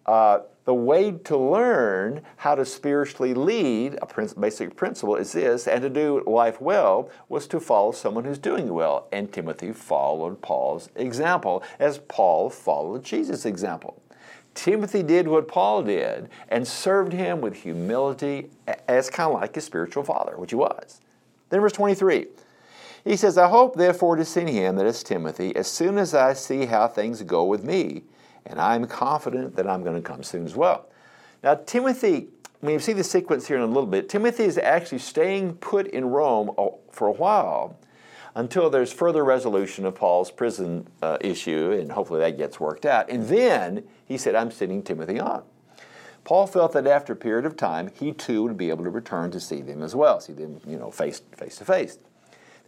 uh, 0.06 0.40
the 0.64 0.74
way 0.74 1.10
to 1.10 1.36
learn 1.36 2.22
how 2.36 2.54
to 2.54 2.64
spiritually 2.64 3.34
lead, 3.34 3.98
a 4.00 4.34
basic 4.38 4.76
principle 4.76 5.16
is 5.16 5.32
this, 5.32 5.66
and 5.66 5.82
to 5.82 5.90
do 5.90 6.22
life 6.26 6.60
well, 6.60 7.10
was 7.28 7.48
to 7.48 7.58
follow 7.58 7.90
someone 7.90 8.24
who's 8.24 8.38
doing 8.38 8.72
well. 8.72 9.08
And 9.12 9.32
Timothy 9.32 9.72
followed 9.72 10.40
Paul's 10.40 10.88
example 10.94 11.64
as 11.80 11.98
Paul 11.98 12.48
followed 12.48 13.02
Jesus' 13.02 13.44
example. 13.44 14.00
Timothy 14.54 15.02
did 15.02 15.26
what 15.26 15.48
Paul 15.48 15.82
did 15.82 16.28
and 16.48 16.68
served 16.68 17.12
him 17.12 17.40
with 17.40 17.54
humility 17.54 18.50
as 18.86 19.10
kind 19.10 19.34
of 19.34 19.40
like 19.40 19.54
his 19.54 19.64
spiritual 19.64 20.04
father, 20.04 20.36
which 20.36 20.50
he 20.50 20.56
was. 20.56 21.00
Then, 21.48 21.60
verse 21.60 21.72
23, 21.72 22.26
he 23.04 23.16
says, 23.16 23.36
I 23.36 23.48
hope 23.48 23.76
therefore 23.76 24.16
to 24.16 24.24
send 24.24 24.50
him, 24.50 24.76
that 24.76 24.86
is 24.86 25.02
Timothy, 25.02 25.56
as 25.56 25.66
soon 25.66 25.98
as 25.98 26.14
I 26.14 26.34
see 26.34 26.66
how 26.66 26.86
things 26.86 27.22
go 27.22 27.44
with 27.44 27.64
me, 27.64 28.02
and 28.46 28.60
I'm 28.60 28.86
confident 28.86 29.56
that 29.56 29.66
I'm 29.66 29.82
going 29.82 29.96
to 29.96 30.02
come 30.02 30.22
soon 30.22 30.44
as 30.44 30.56
well. 30.56 30.86
Now, 31.42 31.54
Timothy, 31.54 32.28
when 32.60 32.74
you 32.74 32.78
see 32.78 32.92
the 32.92 33.04
sequence 33.04 33.48
here 33.48 33.56
in 33.56 33.62
a 33.62 33.66
little 33.66 33.86
bit, 33.86 34.08
Timothy 34.08 34.44
is 34.44 34.58
actually 34.58 34.98
staying 34.98 35.54
put 35.54 35.86
in 35.88 36.06
Rome 36.06 36.52
uh, 36.56 36.68
for 36.90 37.08
a 37.08 37.12
while 37.12 37.76
until 38.34 38.70
there's 38.70 38.92
further 38.92 39.24
resolution 39.24 39.84
of 39.84 39.94
Paul's 39.94 40.30
prison 40.30 40.86
uh, 41.02 41.18
issue, 41.20 41.72
and 41.72 41.92
hopefully 41.92 42.20
that 42.20 42.38
gets 42.38 42.58
worked 42.58 42.86
out. 42.86 43.10
And 43.10 43.28
then 43.28 43.84
he 44.06 44.16
said, 44.16 44.34
I'm 44.34 44.50
sending 44.50 44.82
Timothy 44.82 45.20
on. 45.20 45.42
Paul 46.24 46.46
felt 46.46 46.72
that 46.72 46.86
after 46.86 47.14
a 47.14 47.16
period 47.16 47.46
of 47.46 47.56
time, 47.56 47.90
he 47.98 48.12
too 48.12 48.44
would 48.44 48.56
be 48.56 48.70
able 48.70 48.84
to 48.84 48.90
return 48.90 49.32
to 49.32 49.40
see 49.40 49.60
them 49.60 49.82
as 49.82 49.94
well, 49.94 50.20
see 50.20 50.32
them, 50.32 50.60
you 50.66 50.78
know, 50.78 50.90
face, 50.90 51.20
face 51.36 51.56
to 51.58 51.64
face. 51.64 51.98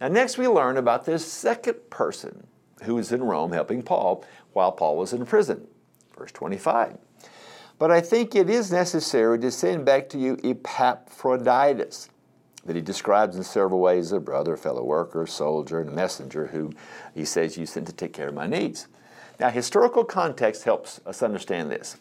Now, 0.01 0.09
next 0.09 0.37
we 0.37 0.47
learn 0.47 0.75
about 0.75 1.05
this 1.05 1.25
second 1.25 1.89
person 1.89 2.47
who 2.83 2.95
was 2.95 3.13
in 3.13 3.23
Rome 3.23 3.53
helping 3.53 3.81
Paul 3.81 4.25
while 4.55 4.71
Paul 4.71 4.95
was 4.95 5.11
in 5.11 5.25
prison. 5.25 5.67
Verse 6.17 6.31
25. 6.31 6.97
But 7.77 7.91
I 7.91 7.99
think 7.99 8.35
it 8.35 8.49
is 8.49 8.71
necessary 8.71 9.37
to 9.39 9.51
send 9.51 9.85
back 9.85 10.07
to 10.09 10.17
you 10.17 10.37
Epaphroditus, 10.43 12.09
that 12.65 12.75
he 12.75 12.81
describes 12.81 13.35
in 13.35 13.43
several 13.43 13.81
ways 13.81 14.13
a 14.13 14.19
brother, 14.19 14.55
fellow 14.55 14.83
worker, 14.83 15.27
soldier, 15.27 15.81
and 15.81 15.93
messenger 15.93 16.47
who 16.47 16.71
he 17.13 17.25
says 17.25 17.57
you 17.57 17.65
sent 17.65 17.85
to 17.87 17.93
take 17.93 18.13
care 18.13 18.29
of 18.29 18.33
my 18.33 18.47
needs. 18.47 18.87
Now, 19.41 19.49
historical 19.49 20.05
context 20.05 20.63
helps 20.63 21.01
us 21.05 21.21
understand 21.21 21.69
this. 21.69 21.97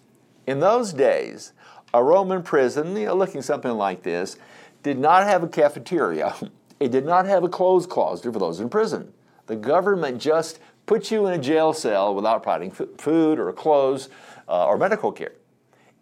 In 0.46 0.60
those 0.60 0.92
days, 0.92 1.52
a 1.92 2.02
Roman 2.04 2.44
prison, 2.44 2.96
you 2.96 3.06
know, 3.06 3.16
looking 3.16 3.42
something 3.42 3.72
like 3.72 4.04
this, 4.04 4.36
did 4.84 4.98
not 4.98 5.24
have 5.24 5.42
a 5.42 5.48
cafeteria. 5.48 6.34
It 6.80 6.90
did 6.90 7.06
not 7.06 7.24
have 7.26 7.44
a 7.44 7.48
clothes 7.48 7.86
closet 7.86 8.32
for 8.32 8.38
those 8.40 8.58
in 8.58 8.68
prison. 8.68 9.14
The 9.46 9.54
government 9.56 10.20
just 10.20 10.58
put 10.86 11.10
you 11.10 11.26
in 11.26 11.34
a 11.34 11.42
jail 11.42 11.72
cell 11.72 12.14
without 12.14 12.42
providing 12.42 12.70
food 12.70 13.38
or 13.38 13.52
clothes 13.52 14.08
uh, 14.48 14.66
or 14.66 14.76
medical 14.76 15.12
care. 15.12 15.32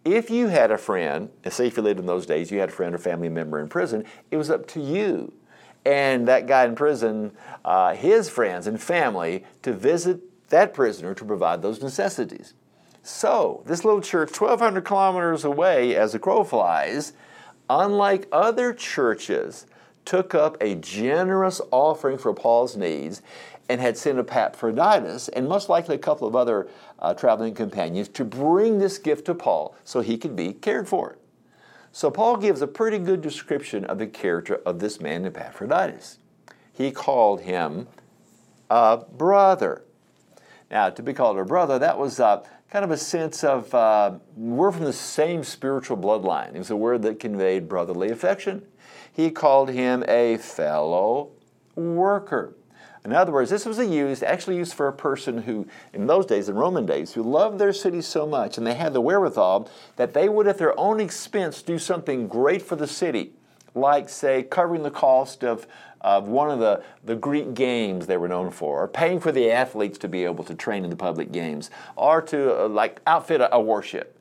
If 0.05 0.29
you 0.29 0.47
had 0.47 0.71
a 0.71 0.77
friend, 0.77 1.29
say 1.49 1.67
if 1.67 1.77
you 1.77 1.83
lived 1.83 1.99
in 1.99 2.05
those 2.05 2.25
days, 2.25 2.51
you 2.51 2.59
had 2.59 2.69
a 2.69 2.73
friend 2.73 2.93
or 2.93 2.97
family 2.97 3.29
member 3.29 3.59
in 3.59 3.69
prison, 3.69 4.03
it 4.31 4.37
was 4.37 4.49
up 4.49 4.67
to 4.67 4.81
you 4.81 5.31
and 5.85 6.27
that 6.27 6.47
guy 6.47 6.65
in 6.65 6.75
prison, 6.75 7.31
uh, 7.65 7.93
his 7.93 8.29
friends 8.29 8.67
and 8.67 8.81
family, 8.81 9.43
to 9.61 9.73
visit 9.73 10.49
that 10.49 10.73
prisoner 10.73 11.13
to 11.13 11.25
provide 11.25 11.61
those 11.61 11.81
necessities. 11.81 12.53
So, 13.01 13.63
this 13.65 13.83
little 13.83 14.01
church, 14.01 14.39
1,200 14.39 14.85
kilometers 14.85 15.43
away 15.43 15.95
as 15.95 16.15
a 16.15 16.19
crow 16.19 16.43
flies, 16.43 17.13
unlike 17.69 18.27
other 18.31 18.73
churches, 18.73 19.65
took 20.05 20.33
up 20.33 20.57
a 20.61 20.75
generous 20.75 21.61
offering 21.71 22.17
for 22.17 22.33
Paul's 22.33 22.77
needs 22.77 23.21
and 23.69 23.79
had 23.79 23.97
sent 23.97 24.19
Epaphroditus 24.19 25.29
and 25.29 25.47
most 25.47 25.69
likely 25.69 25.95
a 25.95 25.99
couple 25.99 26.27
of 26.27 26.35
other 26.35 26.67
uh, 26.99 27.13
traveling 27.13 27.53
companions 27.53 28.07
to 28.09 28.25
bring 28.25 28.79
this 28.79 28.97
gift 28.97 29.25
to 29.25 29.35
Paul 29.35 29.75
so 29.83 30.01
he 30.01 30.17
could 30.17 30.35
be 30.35 30.53
cared 30.53 30.87
for. 30.87 31.17
So 31.91 32.09
Paul 32.09 32.37
gives 32.37 32.61
a 32.61 32.67
pretty 32.67 32.97
good 32.97 33.21
description 33.21 33.85
of 33.85 33.99
the 33.99 34.07
character 34.07 34.55
of 34.65 34.79
this 34.79 34.99
man 34.99 35.25
Epaphroditus. 35.25 36.17
He 36.71 36.91
called 36.91 37.41
him 37.41 37.87
a 38.69 38.97
brother. 38.97 39.83
Now, 40.71 40.89
to 40.89 41.03
be 41.03 41.13
called 41.13 41.37
a 41.37 41.45
brother, 41.45 41.77
that 41.77 41.99
was 41.99 42.19
uh, 42.19 42.43
kind 42.71 42.83
of 42.83 42.89
a 42.89 42.97
sense 42.97 43.43
of 43.43 43.73
uh, 43.75 44.17
we're 44.35 44.71
from 44.71 44.85
the 44.85 44.93
same 44.93 45.43
spiritual 45.43 45.95
bloodline. 45.95 46.55
It 46.55 46.57
was 46.57 46.71
a 46.71 46.75
word 46.75 47.03
that 47.03 47.19
conveyed 47.19 47.69
brotherly 47.69 48.09
affection. 48.09 48.65
He 49.11 49.29
called 49.29 49.69
him 49.69 50.03
a 50.07 50.37
fellow 50.37 51.29
worker. 51.75 52.55
In 53.05 53.11
other 53.11 53.33
words, 53.33 53.49
this 53.49 53.65
was 53.65 53.79
a 53.79 53.85
used, 53.85 54.23
actually 54.23 54.55
used 54.55 54.73
for 54.73 54.87
a 54.87 54.93
person 54.93 55.39
who, 55.39 55.67
in 55.91 56.07
those 56.07 56.25
days, 56.25 56.47
in 56.47 56.55
Roman 56.55 56.85
days, 56.85 57.13
who 57.13 57.21
loved 57.21 57.59
their 57.59 57.73
city 57.73 58.01
so 58.01 58.25
much 58.25 58.57
and 58.57 58.65
they 58.65 58.75
had 58.75 58.93
the 58.93 59.01
wherewithal 59.01 59.69
that 59.97 60.13
they 60.13 60.29
would, 60.29 60.47
at 60.47 60.57
their 60.57 60.77
own 60.79 61.01
expense, 61.01 61.61
do 61.61 61.77
something 61.77 62.29
great 62.29 62.61
for 62.61 62.77
the 62.77 62.87
city, 62.87 63.33
like, 63.75 64.07
say, 64.07 64.43
covering 64.43 64.83
the 64.83 64.91
cost 64.91 65.43
of, 65.43 65.67
of 65.99 66.29
one 66.29 66.49
of 66.49 66.59
the, 66.59 66.81
the 67.03 67.15
Greek 67.15 67.53
games 67.53 68.07
they 68.07 68.15
were 68.15 68.29
known 68.29 68.51
for, 68.51 68.83
or 68.83 68.87
paying 68.87 69.19
for 69.19 69.33
the 69.33 69.51
athletes 69.51 69.97
to 69.97 70.07
be 70.07 70.23
able 70.23 70.45
to 70.45 70.55
train 70.55 70.85
in 70.85 70.89
the 70.89 70.95
public 70.95 71.31
games, 71.33 71.69
or 71.97 72.21
to, 72.21 72.63
uh, 72.63 72.67
like, 72.69 73.01
outfit 73.05 73.41
a, 73.41 73.53
a 73.53 73.59
warship. 73.59 74.17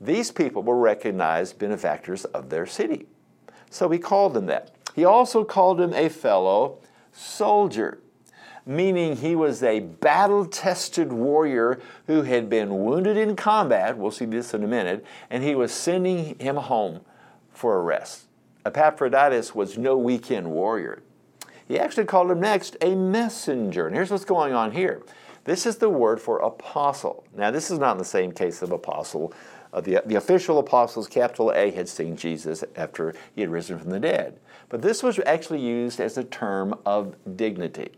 These 0.00 0.30
people 0.30 0.62
were 0.62 0.78
recognized 0.78 1.58
benefactors 1.58 2.24
of 2.26 2.48
their 2.48 2.66
city. 2.66 3.06
So 3.70 3.88
he 3.88 3.98
called 3.98 4.34
them 4.34 4.46
that. 4.46 4.70
He 4.94 5.04
also 5.04 5.44
called 5.44 5.80
him 5.80 5.92
a 5.94 6.08
fellow 6.08 6.78
soldier 7.12 7.98
meaning 8.70 9.16
he 9.16 9.34
was 9.34 9.64
a 9.64 9.80
battle 9.80 10.46
tested 10.46 11.12
warrior 11.12 11.80
who 12.06 12.22
had 12.22 12.48
been 12.48 12.84
wounded 12.84 13.16
in 13.16 13.34
combat. 13.34 13.98
We'll 13.98 14.12
see 14.12 14.26
this 14.26 14.54
in 14.54 14.62
a 14.62 14.68
minute. 14.68 15.04
And 15.28 15.42
he 15.42 15.56
was 15.56 15.72
sending 15.72 16.38
him 16.38 16.54
home 16.54 17.00
for 17.52 17.76
a 17.76 17.82
rest. 17.82 18.26
Epaphroditus 18.64 19.56
was 19.56 19.76
no 19.76 19.98
weekend 19.98 20.52
warrior. 20.52 21.02
He 21.66 21.80
actually 21.80 22.04
called 22.04 22.30
him 22.30 22.38
next 22.38 22.76
a 22.80 22.94
messenger. 22.94 23.88
And 23.88 23.96
here's 23.96 24.10
what's 24.10 24.24
going 24.24 24.52
on 24.52 24.70
here 24.70 25.02
this 25.44 25.66
is 25.66 25.78
the 25.78 25.88
word 25.88 26.20
for 26.20 26.38
apostle. 26.38 27.24
Now, 27.36 27.50
this 27.50 27.72
is 27.72 27.78
not 27.78 27.92
in 27.92 27.98
the 27.98 28.04
same 28.04 28.30
case 28.30 28.62
of 28.62 28.70
apostle. 28.70 29.32
Uh, 29.72 29.80
the, 29.80 30.02
the 30.06 30.16
official 30.16 30.58
apostles, 30.58 31.08
capital 31.08 31.52
A, 31.52 31.70
had 31.70 31.88
seen 31.88 32.16
Jesus 32.16 32.62
after 32.76 33.14
he 33.34 33.40
had 33.40 33.50
risen 33.50 33.78
from 33.78 33.90
the 33.90 34.00
dead. 34.00 34.38
But 34.68 34.82
this 34.82 35.02
was 35.02 35.18
actually 35.26 35.60
used 35.60 35.98
as 35.98 36.18
a 36.18 36.24
term 36.24 36.78
of 36.84 37.16
dignity. 37.36 37.92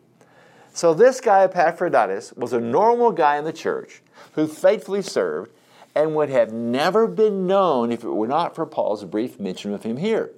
So 0.73 0.95
this 0.95 1.21
guy, 1.21 1.45
Epaphroditus, 1.45 2.33
was 2.35 2.53
a 2.53 2.61
normal 2.61 3.13
guy 3.13 3.37
in 3.37 3.45
the 3.45 3.53
church 3.53 4.01
who 4.33 4.47
faithfully 4.47 5.03
served 5.03 5.53
and 5.95 6.15
would 6.15 6.31
have 6.31 6.53
never 6.53 7.07
been 7.07 7.47
known 7.47 7.93
if 7.93 8.03
it 8.03 8.09
were 8.09 8.27
not 8.27 8.55
for 8.55 8.65
Paul's 8.65 9.05
brief 9.05 9.39
mention 9.39 9.75
of 9.75 9.83
him 9.83 9.99
here. 9.99 10.31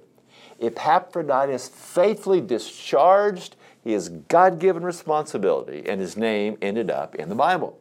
Epaphroditus 0.59 1.69
faithfully 1.69 2.41
discharged 2.41 3.55
his 3.83 4.09
God 4.09 4.59
given 4.59 4.83
responsibility, 4.83 5.87
and 5.87 6.01
his 6.01 6.17
name 6.17 6.57
ended 6.61 6.89
up 6.89 7.15
in 7.15 7.29
the 7.29 7.35
Bible. 7.35 7.79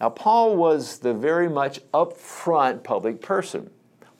Now, 0.00 0.10
Paul 0.10 0.56
was 0.56 0.98
the 1.00 1.14
very 1.14 1.48
much 1.48 1.80
upfront 1.92 2.84
public 2.84 3.20
person, 3.20 3.70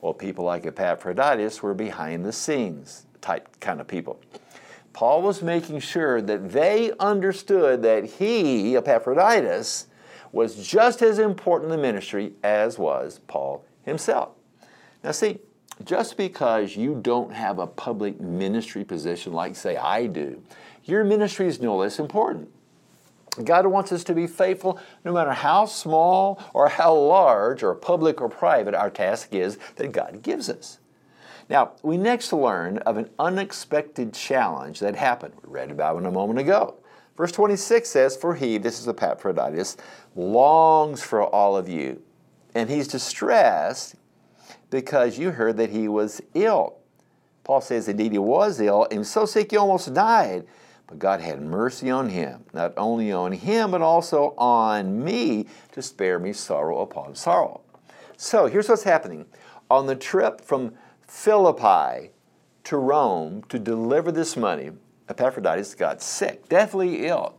while 0.00 0.14
people 0.14 0.44
like 0.44 0.66
Epaphroditus 0.66 1.62
were 1.62 1.75
behind 1.75 2.25
the 2.25 2.32
scenes 2.32 3.06
type 3.20 3.48
kind 3.60 3.80
of 3.80 3.86
people. 3.86 4.20
Paul 4.96 5.20
was 5.20 5.42
making 5.42 5.80
sure 5.80 6.22
that 6.22 6.52
they 6.52 6.90
understood 6.98 7.82
that 7.82 8.06
he, 8.06 8.78
Epaphroditus, 8.78 9.88
was 10.32 10.66
just 10.66 11.02
as 11.02 11.18
important 11.18 11.70
in 11.70 11.76
the 11.76 11.82
ministry 11.82 12.32
as 12.42 12.78
was 12.78 13.20
Paul 13.26 13.62
himself. 13.84 14.30
Now, 15.04 15.10
see, 15.10 15.38
just 15.84 16.16
because 16.16 16.76
you 16.76 16.98
don't 17.02 17.30
have 17.30 17.58
a 17.58 17.66
public 17.66 18.18
ministry 18.22 18.84
position 18.84 19.34
like, 19.34 19.54
say, 19.54 19.76
I 19.76 20.06
do, 20.06 20.42
your 20.84 21.04
ministry 21.04 21.46
is 21.46 21.60
no 21.60 21.76
less 21.76 21.98
important. 21.98 22.48
God 23.44 23.66
wants 23.66 23.92
us 23.92 24.02
to 24.04 24.14
be 24.14 24.26
faithful 24.26 24.80
no 25.04 25.12
matter 25.12 25.32
how 25.32 25.66
small 25.66 26.42
or 26.54 26.70
how 26.70 26.94
large 26.94 27.62
or 27.62 27.74
public 27.74 28.22
or 28.22 28.30
private 28.30 28.72
our 28.74 28.88
task 28.88 29.34
is 29.34 29.58
that 29.74 29.92
God 29.92 30.22
gives 30.22 30.48
us. 30.48 30.78
Now, 31.48 31.72
we 31.82 31.96
next 31.96 32.32
learn 32.32 32.78
of 32.78 32.96
an 32.96 33.10
unexpected 33.18 34.12
challenge 34.12 34.80
that 34.80 34.96
happened. 34.96 35.34
We 35.42 35.52
read 35.52 35.70
about 35.70 35.96
it 36.02 36.06
a 36.06 36.10
moment 36.10 36.40
ago. 36.40 36.76
Verse 37.16 37.32
26 37.32 37.88
says, 37.88 38.16
For 38.16 38.34
he, 38.34 38.58
this 38.58 38.80
is 38.80 38.88
Epaphroditus, 38.88 39.76
longs 40.14 41.02
for 41.02 41.22
all 41.22 41.56
of 41.56 41.68
you, 41.68 42.02
and 42.54 42.68
he's 42.68 42.88
distressed 42.88 43.94
because 44.70 45.18
you 45.18 45.30
heard 45.30 45.56
that 45.56 45.70
he 45.70 45.88
was 45.88 46.20
ill. 46.34 46.78
Paul 47.44 47.60
says, 47.60 47.88
Indeed, 47.88 48.12
he 48.12 48.18
was 48.18 48.60
ill, 48.60 48.86
and 48.90 49.06
so 49.06 49.24
sick 49.24 49.52
he 49.52 49.56
almost 49.56 49.94
died. 49.94 50.46
But 50.88 50.98
God 50.98 51.20
had 51.20 51.40
mercy 51.40 51.90
on 51.90 52.10
him, 52.10 52.44
not 52.52 52.72
only 52.76 53.10
on 53.10 53.32
him, 53.32 53.70
but 53.72 53.82
also 53.82 54.34
on 54.36 55.02
me 55.02 55.46
to 55.72 55.82
spare 55.82 56.18
me 56.18 56.32
sorrow 56.32 56.80
upon 56.80 57.14
sorrow. 57.14 57.62
So 58.16 58.46
here's 58.46 58.68
what's 58.68 58.84
happening. 58.84 59.26
On 59.68 59.86
the 59.86 59.96
trip 59.96 60.40
from 60.40 60.74
Philippi 61.06 62.10
to 62.64 62.76
Rome 62.76 63.42
to 63.48 63.58
deliver 63.58 64.10
this 64.10 64.36
money, 64.36 64.72
Epaphroditus 65.08 65.75
got 65.75 66.02
sick, 66.02 66.48
deathly 66.48 67.06
ill. 67.06 67.36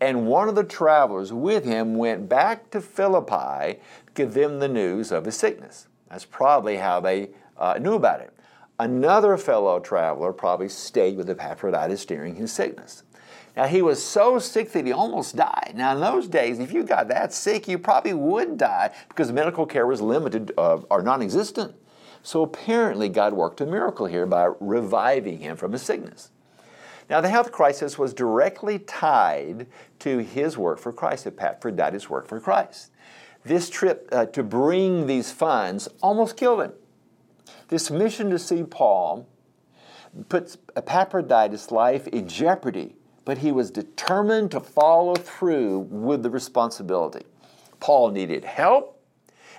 And 0.00 0.26
one 0.26 0.48
of 0.48 0.54
the 0.54 0.64
travelers 0.64 1.32
with 1.32 1.64
him 1.64 1.96
went 1.96 2.28
back 2.28 2.70
to 2.70 2.80
Philippi 2.80 3.80
to 4.06 4.12
give 4.14 4.34
them 4.34 4.60
the 4.60 4.68
news 4.68 5.10
of 5.10 5.24
his 5.24 5.36
sickness. 5.36 5.88
That's 6.08 6.24
probably 6.24 6.76
how 6.76 7.00
they 7.00 7.30
uh, 7.56 7.78
knew 7.80 7.94
about 7.94 8.20
it. 8.20 8.32
Another 8.78 9.36
fellow 9.36 9.80
traveler 9.80 10.32
probably 10.32 10.68
stayed 10.68 11.16
with 11.16 11.28
Epaphroditus 11.28 12.04
during 12.06 12.36
his 12.36 12.52
sickness. 12.52 13.02
Now, 13.56 13.66
he 13.66 13.82
was 13.82 14.00
so 14.00 14.38
sick 14.38 14.70
that 14.70 14.86
he 14.86 14.92
almost 14.92 15.34
died. 15.34 15.72
Now, 15.74 15.92
in 15.94 16.00
those 16.00 16.28
days, 16.28 16.60
if 16.60 16.72
you 16.72 16.84
got 16.84 17.08
that 17.08 17.32
sick, 17.32 17.66
you 17.66 17.76
probably 17.76 18.14
would 18.14 18.56
die 18.56 18.94
because 19.08 19.32
medical 19.32 19.66
care 19.66 19.84
was 19.84 20.00
limited 20.00 20.52
uh, 20.56 20.76
or 20.90 21.02
non 21.02 21.22
existent. 21.22 21.74
So 22.22 22.42
apparently, 22.42 23.08
God 23.08 23.32
worked 23.32 23.60
a 23.60 23.66
miracle 23.66 24.06
here 24.06 24.26
by 24.26 24.50
reviving 24.60 25.38
him 25.38 25.56
from 25.56 25.72
his 25.72 25.82
sickness. 25.82 26.30
Now, 27.08 27.20
the 27.22 27.30
health 27.30 27.52
crisis 27.52 27.98
was 27.98 28.12
directly 28.12 28.78
tied 28.78 29.66
to 30.00 30.18
his 30.18 30.58
work 30.58 30.78
for 30.78 30.92
Christ, 30.92 31.26
Epaphroditus' 31.26 32.10
work 32.10 32.28
for 32.28 32.38
Christ. 32.38 32.90
This 33.44 33.70
trip 33.70 34.08
uh, 34.12 34.26
to 34.26 34.42
bring 34.42 35.06
these 35.06 35.32
funds 35.32 35.88
almost 36.02 36.36
killed 36.36 36.60
him. 36.60 36.72
This 37.68 37.90
mission 37.90 38.28
to 38.30 38.38
see 38.38 38.62
Paul 38.62 39.26
puts 40.28 40.58
Epaphroditus' 40.76 41.70
life 41.70 42.06
in 42.08 42.28
jeopardy, 42.28 42.96
but 43.24 43.38
he 43.38 43.52
was 43.52 43.70
determined 43.70 44.50
to 44.50 44.60
follow 44.60 45.14
through 45.14 45.80
with 45.90 46.22
the 46.22 46.30
responsibility. 46.30 47.24
Paul 47.80 48.10
needed 48.10 48.44
help, 48.44 49.00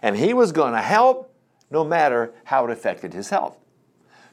and 0.02 0.18
he 0.18 0.34
was 0.34 0.52
going 0.52 0.74
to 0.74 0.82
help 0.82 1.29
no 1.72 1.84
matter 1.84 2.34
how 2.46 2.66
it 2.66 2.72
affected 2.72 3.14
his 3.14 3.30
health. 3.30 3.58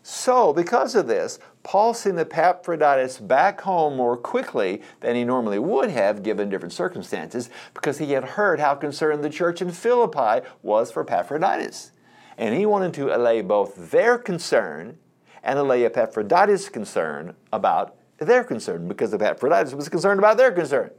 So, 0.09 0.53
because 0.53 0.95
of 0.95 1.09
this, 1.09 1.41
Paul 1.65 1.93
sent 1.93 2.21
Epaphroditus 2.21 3.19
back 3.19 3.63
home 3.63 3.97
more 3.97 4.17
quickly 4.17 4.81
than 5.01 5.17
he 5.17 5.25
normally 5.25 5.59
would 5.59 5.91
have 5.91 6.23
given 6.23 6.49
different 6.49 6.73
circumstances 6.73 7.51
because 7.75 7.99
he 7.99 8.13
had 8.13 8.23
heard 8.23 8.61
how 8.61 8.77
concerned 8.77 9.25
the 9.25 9.31
church 9.31 9.61
in 9.61 9.73
Philippi 9.73 10.47
was 10.63 10.93
for 10.93 11.03
Epaphroditus. 11.03 11.91
And 12.39 12.55
he 12.55 12.67
wanted 12.67 12.95
to 12.95 13.17
allay 13.17 13.43
both 13.43 13.91
their 13.91 14.17
concern 14.17 14.99
and 15.43 15.59
allay 15.59 15.85
Epaphroditus' 15.85 16.69
concern 16.69 17.35
about 17.53 17.97
their 18.19 18.45
concern 18.45 18.87
because 18.87 19.13
Epaphroditus 19.13 19.75
was 19.75 19.89
concerned 19.89 20.21
about 20.21 20.37
their 20.37 20.53
concern. 20.53 20.93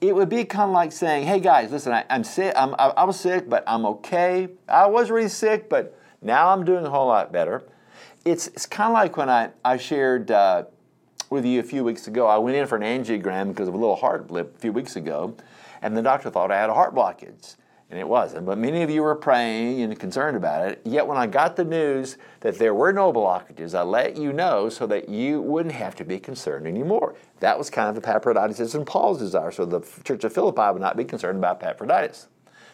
It 0.00 0.14
would 0.14 0.28
be 0.28 0.44
kind 0.44 0.70
of 0.70 0.74
like 0.74 0.92
saying, 0.92 1.26
hey 1.26 1.40
guys, 1.40 1.70
listen, 1.70 1.92
I, 1.92 2.04
am 2.10 2.22
sick, 2.22 2.52
I'm, 2.56 2.74
I, 2.74 2.88
I 2.88 3.04
was 3.04 3.18
sick, 3.18 3.48
but 3.48 3.64
I'm 3.66 3.86
okay. 3.86 4.48
I 4.68 4.86
was 4.86 5.10
really 5.10 5.28
sick, 5.28 5.68
but 5.68 5.98
now 6.20 6.50
I'm 6.50 6.64
doing 6.64 6.84
a 6.84 6.90
whole 6.90 7.08
lot 7.08 7.32
better 7.32 7.64
it's, 8.26 8.48
it's 8.48 8.66
kind 8.66 8.88
of 8.88 8.94
like 8.94 9.16
when 9.16 9.30
I, 9.30 9.50
I 9.64 9.76
shared 9.76 10.30
uh, 10.30 10.64
with 11.30 11.46
you 11.46 11.60
a 11.60 11.62
few 11.62 11.84
weeks 11.84 12.08
ago. 12.08 12.26
I 12.26 12.38
went 12.38 12.56
in 12.56 12.66
for 12.66 12.76
an 12.76 12.82
angiogram 12.82 13.48
because 13.48 13.68
of 13.68 13.74
a 13.74 13.76
little 13.76 13.94
heart 13.94 14.26
blip 14.26 14.56
a 14.56 14.58
few 14.58 14.72
weeks 14.72 14.96
ago, 14.96 15.36
and 15.80 15.96
the 15.96 16.02
doctor 16.02 16.28
thought 16.28 16.50
I 16.50 16.60
had 16.60 16.68
a 16.68 16.74
heart 16.74 16.94
blockage. 16.94 17.54
And 17.88 18.00
it 18.00 18.08
wasn't. 18.08 18.46
But 18.46 18.58
many 18.58 18.82
of 18.82 18.90
you 18.90 19.02
were 19.02 19.14
praying 19.14 19.80
and 19.80 19.98
concerned 19.98 20.36
about 20.36 20.68
it. 20.68 20.80
Yet 20.84 21.06
when 21.06 21.16
I 21.16 21.28
got 21.28 21.54
the 21.54 21.64
news 21.64 22.18
that 22.40 22.58
there 22.58 22.74
were 22.74 22.92
no 22.92 23.12
blockages, 23.12 23.78
I 23.78 23.82
let 23.82 24.16
you 24.16 24.32
know 24.32 24.68
so 24.68 24.88
that 24.88 25.08
you 25.08 25.40
wouldn't 25.40 25.74
have 25.74 25.94
to 25.96 26.04
be 26.04 26.18
concerned 26.18 26.66
anymore. 26.66 27.14
That 27.38 27.56
was 27.56 27.70
kind 27.70 27.88
of 27.88 28.02
Epaphroditus 28.02 28.74
and 28.74 28.86
Paul's 28.86 29.20
desire, 29.20 29.52
so 29.52 29.64
the 29.64 29.86
church 30.02 30.24
of 30.24 30.32
Philippi 30.32 30.72
would 30.72 30.82
not 30.82 30.96
be 30.96 31.04
concerned 31.04 31.38
about 31.38 31.62
Epaphroditus. 31.62 32.26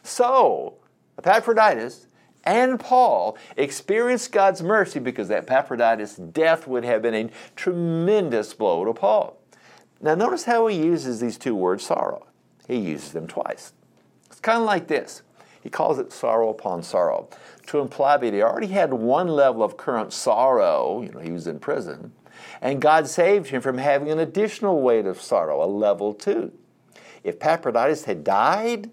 So, 0.03 0.79
Epaphroditus 1.19 2.07
and 2.45 2.81
Paul 2.81 3.37
experienced 3.57 4.33
God's 4.33 4.63
mercy 4.63 4.99
because 4.99 5.29
that 5.29 5.45
Epaphroditus' 5.45 6.17
death 6.17 6.67
would 6.67 6.85
have 6.85 7.03
been 7.03 7.15
a 7.15 7.31
tremendous 7.55 8.55
blow 8.55 8.85
to 8.87 8.95
Paul. 8.95 9.39
Now, 10.01 10.15
notice 10.15 10.45
how 10.45 10.67
he 10.67 10.79
uses 10.79 11.21
these 11.21 11.39
two 11.39 11.55
words, 11.55 11.85
sorrow. 11.85 12.27
He 12.67 12.77
uses 12.77 13.13
them 13.13 13.27
twice. 13.27 13.73
Kind 14.43 14.59
of 14.59 14.65
like 14.65 14.89
this. 14.89 15.23
He 15.63 15.71
calls 15.71 15.99
it 15.99 16.13
sorrow 16.13 16.49
upon 16.49 16.83
sorrow 16.83 17.29
to 17.69 17.79
imply 17.79 18.17
that 18.17 18.35
he 18.35 18.43
already 18.43 18.67
had 18.67 18.93
one 18.93 19.29
level 19.29 19.63
of 19.63 19.77
current 19.77 20.13
sorrow, 20.13 21.03
you 21.03 21.11
know, 21.13 21.21
he 21.21 21.31
was 21.31 21.47
in 21.47 21.61
prison, 21.61 22.13
and 22.61 22.83
God 22.83 23.07
saved 23.07 23.49
him 23.49 23.63
from 23.63 23.79
having 23.79 24.11
an 24.11 24.19
additional 24.19 24.83
weight 24.83 25.07
of 25.07 25.21
sorrow, 25.21 25.65
a 25.65 25.67
level 25.67 26.13
two. 26.13 26.53
If 27.23 27.37
Epaphroditus 27.37 28.05
had 28.05 28.25
died, 28.25 28.91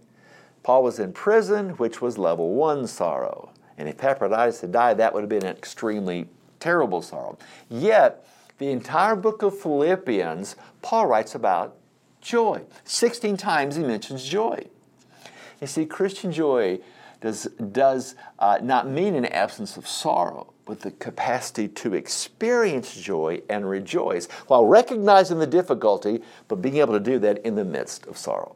Paul 0.61 0.83
was 0.83 0.99
in 0.99 1.13
prison, 1.13 1.71
which 1.71 2.01
was 2.01 2.19
level 2.19 2.53
one 2.53 2.85
sorrow. 2.85 3.51
And 3.77 3.89
if 3.89 4.03
Epaphroditus 4.03 4.61
had 4.61 4.71
died, 4.71 4.97
that 4.97 5.13
would 5.13 5.21
have 5.21 5.29
been 5.29 5.45
an 5.45 5.55
extremely 5.55 6.27
terrible 6.59 7.01
sorrow. 7.01 7.37
Yet, 7.69 8.27
the 8.59 8.69
entire 8.69 9.15
book 9.15 9.41
of 9.41 9.57
Philippians, 9.57 10.55
Paul 10.81 11.07
writes 11.07 11.33
about 11.33 11.77
joy. 12.21 12.61
16 12.83 13.37
times 13.37 13.77
he 13.77 13.83
mentions 13.83 14.25
joy. 14.25 14.65
You 15.61 15.67
see, 15.67 15.85
Christian 15.85 16.31
joy 16.31 16.79
does, 17.21 17.45
does 17.71 18.15
uh, 18.37 18.59
not 18.61 18.87
mean 18.87 19.15
an 19.15 19.25
absence 19.25 19.77
of 19.77 19.87
sorrow, 19.87 20.53
but 20.65 20.81
the 20.81 20.91
capacity 20.91 21.67
to 21.67 21.93
experience 21.93 22.99
joy 22.99 23.41
and 23.49 23.69
rejoice 23.69 24.27
while 24.47 24.65
recognizing 24.65 25.39
the 25.39 25.47
difficulty, 25.47 26.21
but 26.47 26.61
being 26.61 26.77
able 26.77 26.93
to 26.93 26.99
do 26.99 27.19
that 27.19 27.39
in 27.39 27.55
the 27.55 27.65
midst 27.65 28.05
of 28.07 28.17
sorrow. 28.17 28.55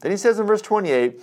Then 0.00 0.10
he 0.10 0.16
says 0.16 0.38
in 0.38 0.46
verse 0.46 0.62
28, 0.62 1.20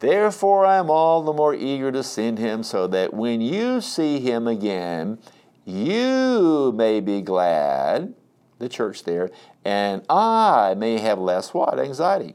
Therefore 0.00 0.66
I 0.66 0.78
am 0.78 0.90
all 0.90 1.22
the 1.22 1.32
more 1.32 1.54
eager 1.54 1.92
to 1.92 2.02
send 2.02 2.38
him, 2.38 2.62
so 2.64 2.88
that 2.88 3.14
when 3.14 3.40
you 3.40 3.80
see 3.80 4.18
him 4.18 4.48
again, 4.48 5.18
you 5.64 6.72
may 6.74 6.98
be 6.98 7.20
glad, 7.20 8.14
the 8.58 8.68
church 8.68 9.04
there, 9.04 9.30
and 9.64 10.02
I 10.08 10.74
may 10.74 10.98
have 10.98 11.18
less 11.18 11.54
what? 11.54 11.78
Anxiety. 11.78 12.34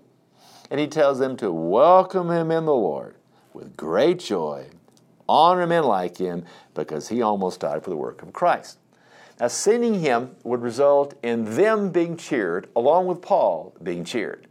And 0.69 0.79
he 0.79 0.88
tells 0.88 1.19
them 1.19 1.38
to 1.38 1.51
welcome 1.51 2.29
him 2.29 2.51
in 2.51 2.65
the 2.65 2.74
Lord 2.74 3.15
with 3.53 3.77
great 3.77 4.19
joy, 4.19 4.67
honor 5.27 5.63
him 5.63 5.86
like 5.86 6.17
him, 6.17 6.45
because 6.73 7.08
he 7.10 7.21
almost 7.21 7.62
died 7.62 7.84
for 7.84 7.89
the 7.89 7.95
work 7.95 8.21
of 8.21 8.34
Christ. 8.34 8.80
Now, 9.39 9.47
sending 9.47 9.99
him 9.99 10.36
would 10.43 10.62
result 10.62 11.13
in 11.23 11.56
them 11.56 11.91
being 11.91 12.17
cheered, 12.17 12.69
along 12.75 13.06
with 13.08 13.21
Paul 13.21 13.75
being 13.82 14.03
cheered. 14.03 14.47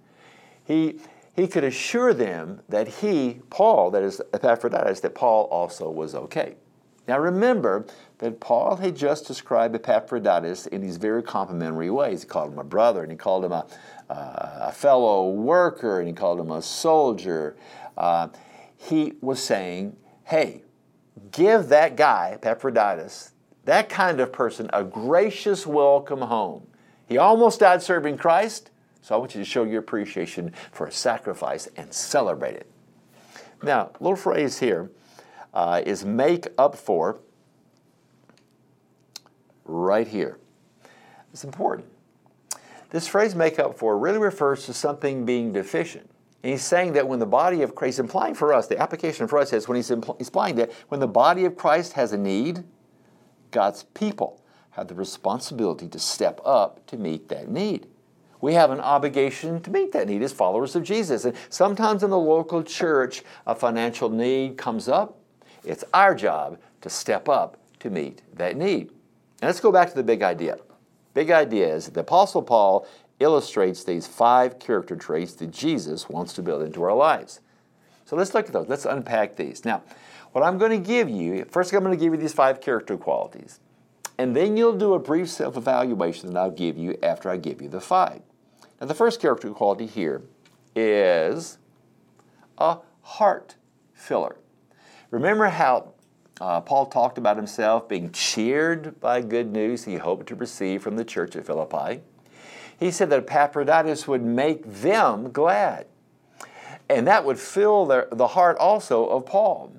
He, 0.65 1.01
he 1.35 1.49
could 1.49 1.65
assure 1.65 2.15
them 2.15 2.61
that 2.69 2.89
he, 2.89 3.41
Paul, 3.51 3.91
that 3.91 4.03
is 4.03 4.23
Epaphroditus, 4.33 5.01
that 5.01 5.15
Paul 5.15 5.45
also 5.45 5.91
was 5.91 6.15
okay. 6.15 6.55
Now 7.09 7.19
remember 7.19 7.87
that 8.19 8.41
Paul 8.41 8.77
had 8.77 8.97
just 8.97 9.27
described 9.27 9.75
Epaphroditus 9.75 10.67
in 10.67 10.81
these 10.81 10.97
very 10.97 11.23
complimentary 11.23 11.91
ways. 11.91 12.23
He 12.23 12.29
called 12.29 12.53
him 12.53 12.59
a 12.59 12.65
brother, 12.65 13.03
and 13.03 13.11
he 13.11 13.17
called 13.17 13.45
him 13.45 13.53
a, 13.53 13.67
uh, 14.11 14.69
a 14.69 14.73
fellow 14.73 15.31
worker, 15.31 16.01
and 16.01 16.09
he 16.09 16.15
called 16.15 16.41
him 16.41 16.51
a 16.51 16.63
soldier. 16.63 17.57
Uh, 17.97 18.29
he 18.77 19.15
was 19.21 19.43
saying, 19.43 19.97
hey, 20.25 20.63
give 21.31 21.69
that 21.69 21.97
guy, 21.97 22.39
Epaphroditus, 22.43 23.33
that 23.65 23.89
kind 23.89 24.21
of 24.21 24.33
person, 24.33 24.71
a 24.73 24.83
gracious 24.83 25.67
welcome 25.67 26.21
home. 26.21 26.67
He 27.09 27.19
almost 27.19 27.61
died 27.61 27.83
serving 27.83 28.19
Christ. 28.19 28.71
So 29.03 29.15
I 29.15 29.19
want 29.19 29.35
you 29.35 29.41
to 29.41 29.45
show 29.45 29.63
your 29.63 29.79
appreciation 29.79 30.53
for 30.73 30.87
a 30.87 30.93
sacrifice 30.93 31.69
and 31.77 31.93
celebrate 31.93 32.57
it. 32.57 32.69
Now, 33.63 33.93
little 34.01 34.17
phrase 34.17 34.59
here 34.59 34.91
uh, 35.57 35.81
is 35.87 36.05
make 36.05 36.49
up 36.59 36.77
for 36.77 37.19
right 39.65 40.07
here. 40.07 40.39
It's 41.33 41.45
important. 41.45 41.89
This 42.91 43.09
phrase 43.09 43.35
make 43.35 43.59
up 43.59 43.79
for 43.79 43.99
really 43.99 44.19
refers 44.19 44.67
to 44.67 44.75
something 44.75 45.25
being 45.25 45.55
deficient. 45.55 46.11
And 46.43 46.53
he's 46.53 46.63
saying 46.63 46.93
that 46.93 47.09
when 47.09 47.21
the 47.21 47.27
body 47.27 47.63
of 47.63 47.75
Christ, 47.75 47.95
is 47.95 48.01
implying 48.01 48.35
for 48.35 48.53
us, 48.53 48.67
the 48.67 48.79
application 48.79 49.27
for 49.27 49.39
us 49.39 49.51
is 49.55 49.67
when 49.67 49.77
he's 49.77 49.91
implying 49.91 50.57
that 50.57 50.71
when 50.89 51.01
the 51.01 51.09
body 51.09 51.47
of 51.47 51.57
Christ 51.57 51.95
has 51.95 52.13
a 52.13 52.19
need, 52.19 52.63
God's 53.51 53.83
people 53.83 54.43
have 54.73 54.89
the 54.89 54.95
responsibility 54.95 55.89
to 55.89 55.99
step 55.99 56.39
up 56.45 56.87
to 56.89 56.99
meet 56.99 57.31
that 57.31 57.49
need 57.49 57.87
we 58.41 58.55
have 58.55 58.71
an 58.71 58.81
obligation 58.81 59.61
to 59.63 59.71
meet 59.71 59.93
that 59.93 60.09
need 60.09 60.23
as 60.23 60.33
followers 60.33 60.77
of 60.77 60.83
Jesus. 60.83 61.25
And 61.25 61.35
sometimes 61.49 62.03
in 62.03 62.11
the 62.11 62.19
local 62.19 62.63
church, 62.63 63.23
a 63.47 63.55
financial 63.55 64.11
need 64.11 64.57
comes 64.59 64.89
up. 64.89 65.19
It's 65.67 65.85
our 65.93 66.15
job 66.15 66.59
to 66.81 66.89
step 66.89 67.29
up 67.29 67.59
to 67.81 67.91
meet 67.91 68.23
that 68.35 68.57
need. 68.57 68.91
And 69.43 69.49
let's 69.49 69.61
go 69.61 69.73
back 69.73 69.91
to 69.91 69.95
the 69.95 70.03
big 70.03 70.23
idea. 70.23 70.59
Big 71.15 71.31
idea 71.31 71.75
is 71.75 71.87
that 71.87 71.95
the 71.95 72.01
Apostle 72.01 72.43
Paul 72.43 72.87
illustrates 73.21 73.85
these 73.85 74.07
five 74.07 74.59
character 74.59 74.97
traits 74.97 75.35
that 75.35 75.51
Jesus 75.51 76.09
wants 76.09 76.33
to 76.35 76.43
build 76.43 76.63
into 76.63 76.83
our 76.83 76.95
lives. 76.95 77.41
So 78.05 78.17
let's 78.17 78.35
look 78.35 78.47
at 78.47 78.53
those. 78.53 78.69
Let's 78.69 78.85
unpack 78.85 79.37
these. 79.37 79.65
Now, 79.65 79.83
what 80.33 80.45
I'm 80.45 80.59
going 80.59 80.71
to 80.71 80.87
give 80.87 81.09
you, 81.09 81.45
first 81.47 81.73
I'm 81.73 81.83
going 81.83 81.97
to 81.97 82.03
give 82.03 82.13
you 82.13 82.21
these 82.21 82.35
five 82.35 82.61
character 82.61 82.97
qualities. 82.97 83.61
And 84.19 84.35
then 84.35 84.57
you'll 84.57 84.77
do 84.77 84.95
a 84.95 84.99
brief 84.99 85.29
self 85.29 85.57
evaluation 85.57 86.33
that 86.33 86.39
I'll 86.39 86.51
give 86.51 86.79
you 86.79 86.99
after 87.03 87.29
I 87.31 87.37
give 87.37 87.61
you 87.61 87.69
the 87.69 87.81
five. 87.81 88.23
Now, 88.81 88.87
the 88.87 88.95
first 88.95 89.21
character 89.21 89.51
quality 89.51 89.87
here 89.87 90.23
is 90.75 91.59
a 92.59 92.79
heart 93.03 93.57
filler. 93.95 94.37
Remember 95.11 95.47
how 95.47 95.93
uh, 96.41 96.61
Paul 96.61 96.87
talked 96.87 97.19
about 97.19 97.37
himself 97.37 97.89
being 97.89 98.11
cheered 98.13 99.01
by 99.01 99.21
good 99.21 99.53
news 99.53 99.85
he 99.85 99.97
hoped 99.97 100.27
to 100.29 100.35
receive 100.35 100.83
from 100.83 100.97
the 100.97 101.05
church 101.05 101.37
at 101.37 101.47
Philippi? 101.47 102.03
He 102.79 102.91
said 102.91 103.11
that 103.11 103.21
Epaphroditus 103.21 104.07
would 104.07 104.23
make 104.23 104.65
them 104.67 105.31
glad. 105.31 105.87
And 106.89 107.07
that 107.07 107.25
would 107.25 107.39
fill 107.39 107.87
their, 107.87 108.09
the 108.13 108.29
heart 108.29 108.59
also 108.59 109.07
of 109.07 109.27
Paul. 109.27 109.73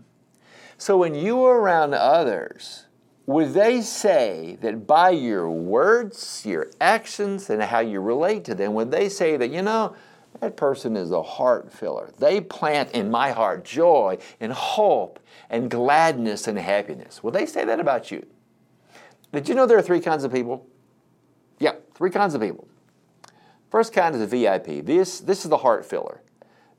So 0.78 0.98
when 0.98 1.16
you 1.16 1.44
are 1.44 1.60
around 1.60 1.94
others, 1.94 2.86
would 3.26 3.54
they 3.54 3.82
say 3.82 4.58
that 4.62 4.88
by 4.88 5.10
your 5.10 5.50
words, 5.50 6.46
your 6.46 6.68
actions, 6.80 7.50
and 7.50 7.62
how 7.62 7.80
you 7.80 8.00
relate 8.00 8.46
to 8.46 8.56
them, 8.56 8.74
would 8.74 8.92
they 8.92 9.10
say 9.10 9.38
that, 9.38 9.52
you 9.52 9.62
know, 9.62 9.96
that 10.42 10.58
person 10.58 10.96
is 10.96 11.12
a 11.12 11.22
heart 11.22 11.72
filler? 11.72 12.12
They 12.18 12.42
plant 12.42 12.92
in 12.92 13.12
my 13.12 13.32
heart 13.32 13.66
joy 13.66 14.18
and 14.40 14.52
hope 14.52 15.20
and 15.50 15.70
gladness 15.70 16.48
and 16.48 16.58
happiness. 16.58 17.24
Will 17.24 17.32
they 17.32 17.46
say 17.46 17.66
that 17.66 17.80
about 17.80 18.12
you? 18.12 18.26
Did 19.32 19.50
you 19.50 19.56
know 19.56 19.66
there 19.66 19.78
are 19.78 19.84
three 19.84 20.00
kinds 20.00 20.24
of 20.24 20.32
people? 20.32 20.68
Yeah, 21.60 21.74
three 21.96 22.12
kinds 22.12 22.36
of 22.36 22.42
people. 22.42 22.68
First 23.70 23.94
kind 23.94 24.16
is 24.16 24.22
a 24.22 24.28
VIP. 24.28 24.86
This, 24.86 25.20
this 25.20 25.44
is 25.44 25.50
the 25.50 25.58
heart 25.58 25.86
filler. 25.86 26.22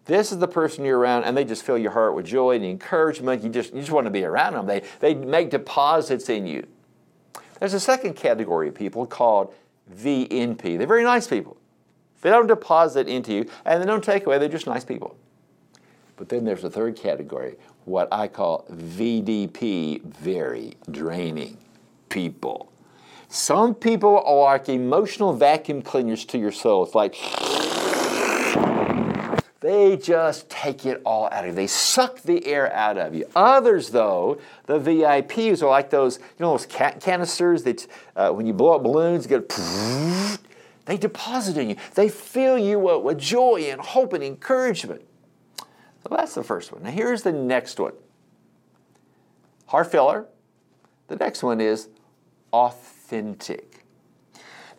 This 0.06 0.32
is 0.32 0.38
the 0.38 0.48
person 0.48 0.86
you're 0.86 0.98
around, 0.98 1.24
and 1.24 1.36
they 1.36 1.44
just 1.44 1.62
fill 1.62 1.76
your 1.76 1.90
heart 1.90 2.14
with 2.14 2.24
joy 2.24 2.56
and 2.56 2.64
encouragement. 2.64 3.44
You 3.44 3.50
just, 3.50 3.74
you 3.74 3.80
just 3.80 3.92
want 3.92 4.06
to 4.06 4.10
be 4.10 4.24
around 4.24 4.54
them. 4.54 4.66
They, 4.66 4.82
they 5.00 5.14
make 5.14 5.50
deposits 5.50 6.30
in 6.30 6.46
you. 6.46 6.66
There's 7.60 7.74
a 7.74 7.80
second 7.80 8.14
category 8.14 8.68
of 8.68 8.74
people 8.74 9.04
called 9.04 9.52
VNP. 9.94 10.78
They're 10.78 10.86
very 10.86 11.04
nice 11.04 11.26
people. 11.26 11.58
They 12.20 12.30
don't 12.30 12.46
deposit 12.46 13.08
into 13.08 13.32
you, 13.32 13.50
and 13.64 13.82
they 13.82 13.86
don't 13.86 14.02
take 14.02 14.26
away. 14.26 14.38
They're 14.38 14.48
just 14.48 14.66
nice 14.66 14.84
people. 14.84 15.16
But 16.16 16.28
then 16.28 16.44
there's 16.44 16.64
a 16.64 16.70
third 16.70 16.96
category, 16.96 17.56
what 17.84 18.08
I 18.12 18.26
call 18.26 18.66
VDP, 18.70 20.02
very 20.02 20.74
draining. 20.90 21.58
people. 22.08 22.72
Some 23.28 23.74
people 23.74 24.22
are 24.24 24.54
like 24.54 24.68
emotional 24.68 25.34
vacuum 25.34 25.82
cleaners 25.82 26.24
to 26.26 26.38
your 26.38 26.50
soul. 26.50 26.84
It's 26.84 26.94
like 26.94 27.14
they 29.60 29.96
just 29.96 30.48
take 30.48 30.86
it 30.86 31.02
all 31.04 31.26
out 31.26 31.44
of 31.44 31.46
you. 31.46 31.52
They 31.52 31.66
suck 31.66 32.22
the 32.22 32.46
air 32.46 32.72
out 32.72 32.96
of 32.96 33.14
you. 33.14 33.26
Others, 33.36 33.90
though, 33.90 34.40
the 34.66 34.78
VIPs 34.78 35.62
are 35.62 35.68
like 35.68 35.90
those, 35.90 36.18
you 36.18 36.24
know, 36.40 36.56
those 36.56 36.66
canisters 36.66 37.64
that 37.64 37.86
uh, 38.16 38.30
when 38.30 38.46
you 38.46 38.52
blow 38.52 38.76
up 38.76 38.82
balloons, 38.82 39.24
you 39.24 39.38
get 39.38 39.48
they 40.88 40.96
deposit 40.96 41.58
in 41.58 41.68
you. 41.68 41.76
They 41.94 42.08
fill 42.08 42.56
you 42.56 42.88
up 42.88 43.02
with 43.02 43.18
joy 43.18 43.68
and 43.70 43.78
hope 43.78 44.14
and 44.14 44.24
encouragement. 44.24 45.02
So 45.58 46.08
that's 46.10 46.34
the 46.34 46.42
first 46.42 46.72
one. 46.72 46.82
Now 46.82 46.90
here's 46.90 47.22
the 47.22 47.32
next 47.32 47.78
one. 47.78 47.92
Heart 49.66 49.92
filler. 49.92 50.26
The 51.08 51.16
next 51.16 51.42
one 51.42 51.60
is 51.60 51.88
authentic. 52.54 53.84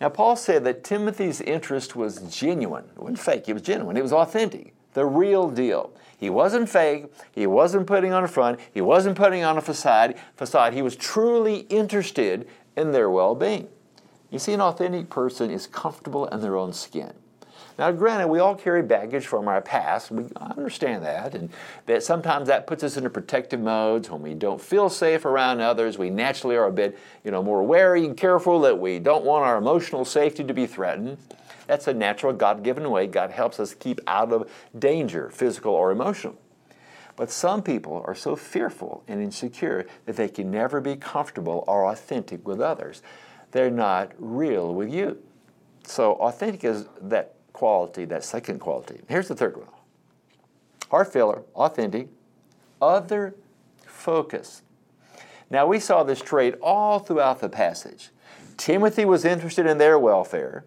Now, 0.01 0.09
Paul 0.09 0.35
said 0.35 0.63
that 0.63 0.83
Timothy's 0.83 1.41
interest 1.41 1.95
was 1.95 2.21
genuine. 2.21 2.85
It 2.85 2.99
wasn't 2.99 3.19
fake, 3.19 3.49
it 3.49 3.53
was 3.53 3.61
genuine. 3.61 3.95
It 3.97 4.01
was 4.01 4.13
authentic, 4.13 4.73
the 4.93 5.05
real 5.05 5.49
deal. 5.49 5.91
He 6.17 6.29
wasn't 6.29 6.69
fake, 6.69 7.13
he 7.31 7.45
wasn't 7.45 7.85
putting 7.85 8.13
on 8.13 8.23
a 8.23 8.27
front, 8.27 8.59
he 8.73 8.81
wasn't 8.81 9.15
putting 9.15 9.43
on 9.43 9.57
a 9.57 9.61
facade. 9.61 10.15
facade. 10.35 10.73
He 10.73 10.81
was 10.81 10.95
truly 10.95 11.59
interested 11.69 12.47
in 12.75 12.93
their 12.93 13.09
well 13.09 13.35
being. 13.35 13.67
You 14.29 14.39
see, 14.39 14.53
an 14.53 14.61
authentic 14.61 15.09
person 15.09 15.49
is 15.49 15.67
comfortable 15.67 16.27
in 16.27 16.41
their 16.41 16.55
own 16.55 16.73
skin. 16.73 17.13
Now, 17.77 17.91
granted, 17.91 18.27
we 18.27 18.39
all 18.39 18.55
carry 18.55 18.83
baggage 18.83 19.25
from 19.25 19.47
our 19.47 19.61
past. 19.61 20.11
We 20.11 20.25
understand 20.35 21.03
that, 21.05 21.33
and 21.33 21.49
that 21.85 22.03
sometimes 22.03 22.47
that 22.49 22.67
puts 22.67 22.83
us 22.83 22.97
into 22.97 23.09
protective 23.09 23.61
modes 23.61 24.09
when 24.09 24.21
we 24.21 24.33
don't 24.33 24.59
feel 24.59 24.89
safe 24.89 25.23
around 25.23 25.61
others. 25.61 25.97
We 25.97 26.09
naturally 26.09 26.57
are 26.57 26.65
a 26.65 26.71
bit, 26.73 26.99
you 27.23 27.31
know, 27.31 27.41
more 27.41 27.63
wary 27.63 28.05
and 28.05 28.17
careful 28.17 28.59
that 28.61 28.77
we 28.77 28.99
don't 28.99 29.23
want 29.23 29.45
our 29.45 29.57
emotional 29.57 30.03
safety 30.03 30.43
to 30.43 30.53
be 30.53 30.67
threatened. 30.67 31.17
That's 31.67 31.87
a 31.87 31.93
natural, 31.93 32.33
God-given 32.33 32.89
way. 32.89 33.07
God 33.07 33.31
helps 33.31 33.59
us 33.59 33.73
keep 33.73 34.01
out 34.07 34.33
of 34.33 34.51
danger, 34.77 35.29
physical 35.29 35.73
or 35.73 35.91
emotional. 35.91 36.35
But 37.15 37.31
some 37.31 37.63
people 37.63 38.03
are 38.07 38.15
so 38.15 38.35
fearful 38.35 39.03
and 39.07 39.21
insecure 39.21 39.85
that 40.05 40.17
they 40.17 40.29
can 40.29 40.51
never 40.51 40.81
be 40.81 40.95
comfortable 40.95 41.63
or 41.67 41.85
authentic 41.89 42.47
with 42.47 42.59
others. 42.59 43.01
They're 43.51 43.71
not 43.71 44.11
real 44.17 44.73
with 44.73 44.93
you. 44.93 45.17
So 45.83 46.13
authentic 46.13 46.63
is 46.63 46.85
that 47.01 47.35
quality, 47.53 48.05
that 48.05 48.23
second 48.23 48.59
quality. 48.59 49.01
Here's 49.07 49.27
the 49.27 49.35
third 49.35 49.57
one 49.57 49.67
heart 50.89 51.11
filler, 51.11 51.43
authentic, 51.55 52.07
other 52.81 53.35
focus. 53.85 54.63
Now, 55.49 55.65
we 55.65 55.79
saw 55.79 56.03
this 56.03 56.21
trait 56.21 56.55
all 56.61 56.99
throughout 56.99 57.41
the 57.41 57.49
passage. 57.49 58.09
Timothy 58.57 59.05
was 59.05 59.25
interested 59.25 59.65
in 59.65 59.77
their 59.77 59.97
welfare. 59.97 60.65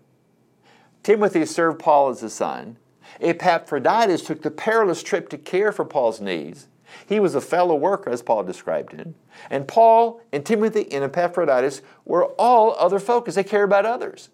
Timothy 1.03 1.45
served 1.45 1.79
Paul 1.79 2.09
as 2.09 2.23
a 2.23 2.31
son. 2.31 2.79
Epaphroditus 3.21 4.23
took 4.23 4.43
the 4.43 4.51
perilous 4.51 5.03
trip 5.03 5.29
to 5.29 5.39
care 5.39 5.73
for 5.73 5.85
Paul's 5.85 6.21
needs. 6.21 6.69
He 7.07 7.21
was 7.21 7.35
a 7.35 7.41
fellow 7.41 7.75
worker, 7.75 8.11
as 8.11 8.23
Paul 8.23 8.43
described 8.45 8.93
him. 8.93 9.15
And 9.51 9.69
Paul 9.69 10.21
and 10.33 10.45
Timothy 10.45 10.91
and 10.93 11.05
Epaphroditus 11.05 11.83
were 12.05 12.27
all 12.39 12.77
other 12.79 12.99
focused. 12.99 13.37
They 13.37 13.45
care 13.45 13.65
about 13.65 13.87
others. 13.87 14.31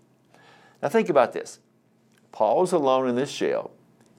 Now, 0.82 0.88
think 0.88 1.08
about 1.08 1.32
this. 1.32 1.58
Paul 2.32 2.60
was 2.60 2.72
alone 2.72 3.08
in 3.08 3.16
this 3.16 3.36
jail. 3.36 3.70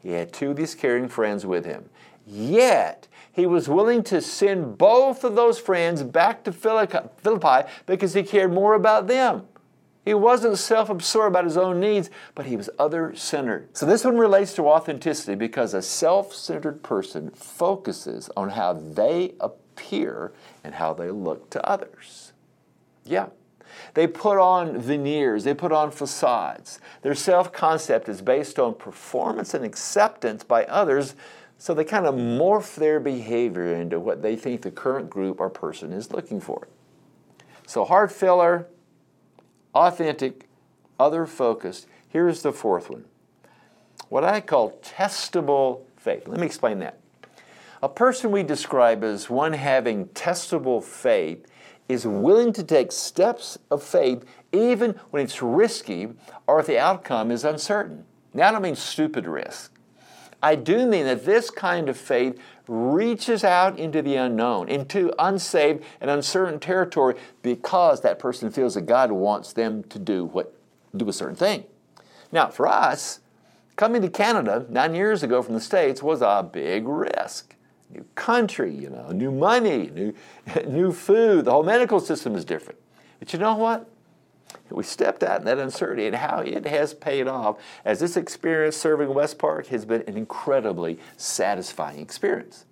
He 0.02 0.12
had 0.12 0.34
two 0.34 0.52
of 0.52 0.58
these 0.58 0.76
caring 0.76 1.08
friends 1.08 1.46
with 1.46 1.66
him. 1.66 1.90
Yet, 2.26 3.08
he 3.32 3.46
was 3.46 3.70
willing 3.70 4.04
to 4.04 4.22
send 4.22 4.78
both 4.78 5.24
of 5.24 5.36
those 5.36 5.60
friends 5.60 6.04
back 6.04 6.44
to 6.44 6.52
Philippi 6.52 7.70
because 7.86 8.14
he 8.14 8.24
cared 8.24 8.54
more 8.54 8.74
about 8.74 9.08
them. 9.08 9.48
He 10.06 10.14
wasn't 10.14 10.58
self 10.58 10.90
absorbed 10.90 11.34
about 11.34 11.44
his 11.44 11.58
own 11.58 11.80
needs, 11.80 12.10
but 12.34 12.46
he 12.46 12.56
was 12.56 12.70
other 12.80 13.14
centered. 13.16 13.76
So, 13.78 13.86
this 13.86 14.06
one 14.06 14.18
relates 14.18 14.54
to 14.56 14.68
authenticity 14.68 15.36
because 15.36 15.74
a 15.74 15.82
self 15.82 16.34
centered 16.34 16.84
person 16.84 17.30
focuses 17.32 18.30
on 18.36 18.50
how 18.50 18.74
they 18.74 19.34
appear 19.40 20.32
and 20.64 20.76
how 20.76 20.94
they 20.94 21.12
look 21.12 21.50
to 21.52 21.66
others. 21.68 22.34
Yeah, 23.06 23.28
they 23.94 24.08
put 24.08 24.38
on 24.38 24.80
veneers, 24.80 25.44
they 25.44 25.54
put 25.54 25.72
on 25.72 25.92
facades. 25.92 26.80
Their 27.02 27.16
self 27.16 27.52
concept 27.52 28.10
is 28.10 28.22
based 28.22 28.58
on 28.58 28.76
performance 28.76 29.54
and 29.54 29.66
acceptance 29.66 30.44
by 30.44 30.66
others, 30.66 31.16
so 31.58 31.74
they 31.74 31.84
kind 31.84 32.06
of 32.06 32.16
morph 32.16 32.76
their 32.76 33.00
behavior 33.00 33.76
into 33.76 34.00
what 34.00 34.22
they 34.22 34.36
think 34.36 34.62
the 34.62 34.72
current 34.72 35.10
group 35.10 35.40
or 35.40 35.50
person 35.50 35.92
is 35.92 36.12
looking 36.12 36.40
for. 36.40 36.68
So, 37.68 37.84
heart 37.84 38.12
filler, 38.12 38.68
authentic, 39.74 40.48
other 41.00 41.26
focused. 41.26 41.88
Here's 42.08 42.42
the 42.42 42.52
fourth 42.52 42.90
one 42.90 43.06
what 44.10 44.24
I 44.24 44.42
call 44.42 44.72
testable 44.82 45.82
faith. 45.98 46.28
Let 46.28 46.40
me 46.40 46.46
explain 46.46 46.80
that. 46.80 47.00
A 47.82 47.90
person 47.90 48.32
we 48.32 48.44
describe 48.44 49.04
as 49.04 49.30
one 49.30 49.54
having 49.54 50.08
testable 50.08 50.84
faith 50.84 51.46
is 51.88 52.06
willing 52.06 52.52
to 52.54 52.64
take 52.64 52.92
steps 52.92 53.58
of 53.72 53.82
faith 53.82 54.26
even 54.52 55.00
when 55.12 55.24
it's 55.24 55.42
risky 55.42 56.10
or 56.48 56.60
if 56.60 56.66
the 56.66 56.78
outcome 56.78 57.32
is 57.32 57.46
uncertain. 57.46 58.06
Now, 58.34 58.50
I 58.50 58.52
don't 58.52 58.62
mean 58.62 58.76
stupid 58.76 59.26
risk. 59.26 59.74
I 60.42 60.56
do 60.56 60.86
mean 60.86 61.06
that 61.06 61.26
this 61.26 61.50
kind 61.50 61.90
of 61.90 61.98
faith 61.98 62.40
reaches 62.68 63.44
out 63.44 63.78
into 63.78 64.02
the 64.02 64.16
unknown, 64.16 64.70
into 64.70 65.14
unsaved 65.20 65.84
and 66.00 66.10
uncertain 66.10 66.60
territory 66.60 67.16
because 67.42 68.02
that 68.02 68.20
person 68.20 68.52
feels 68.52 68.76
that 68.76 68.86
God 68.86 69.12
wants 69.12 69.54
them 69.54 69.84
to 69.86 70.00
do 70.00 70.26
what 70.26 70.54
do 70.96 71.08
a 71.10 71.14
certain 71.14 71.36
thing. 71.36 71.66
Now, 72.32 72.48
for 72.48 72.68
us, 72.68 73.20
coming 73.76 74.02
to 74.02 74.10
Canada 74.10 74.66
nine 74.70 74.96
years 74.96 75.24
ago 75.24 75.42
from 75.42 75.56
the 75.56 75.62
States 75.62 76.02
was 76.02 76.22
a 76.22 76.48
big 76.52 76.88
risk 76.88 77.56
new 77.90 78.06
country, 78.16 78.74
you 78.74 78.90
know, 78.90 79.10
new 79.12 79.32
money, 79.32 79.90
new, 79.94 80.14
new 80.68 80.92
food. 80.92 81.46
The 81.46 81.52
whole 81.52 81.64
medical 81.64 82.00
system 82.00 82.36
is 82.36 82.46
different. 82.46 82.80
But 83.20 83.34
you 83.34 83.40
know 83.40 83.56
what? 83.56 83.90
We 84.70 84.84
stepped 84.84 85.24
out 85.24 85.40
in 85.40 85.46
that 85.46 85.58
uncertainty 85.58 86.08
and 86.08 86.16
how 86.16 86.40
it 86.40 86.66
has 86.66 86.94
paid 86.94 87.28
off 87.28 87.58
as 87.84 88.00
this 88.00 88.16
experience 88.16 88.78
serving 88.78 89.14
West 89.14 89.38
Park 89.38 89.68
has 89.68 89.86
been 89.86 90.04
an 90.08 90.16
incredibly 90.16 91.00
satisfying 91.18 92.00
experience. 92.00 92.66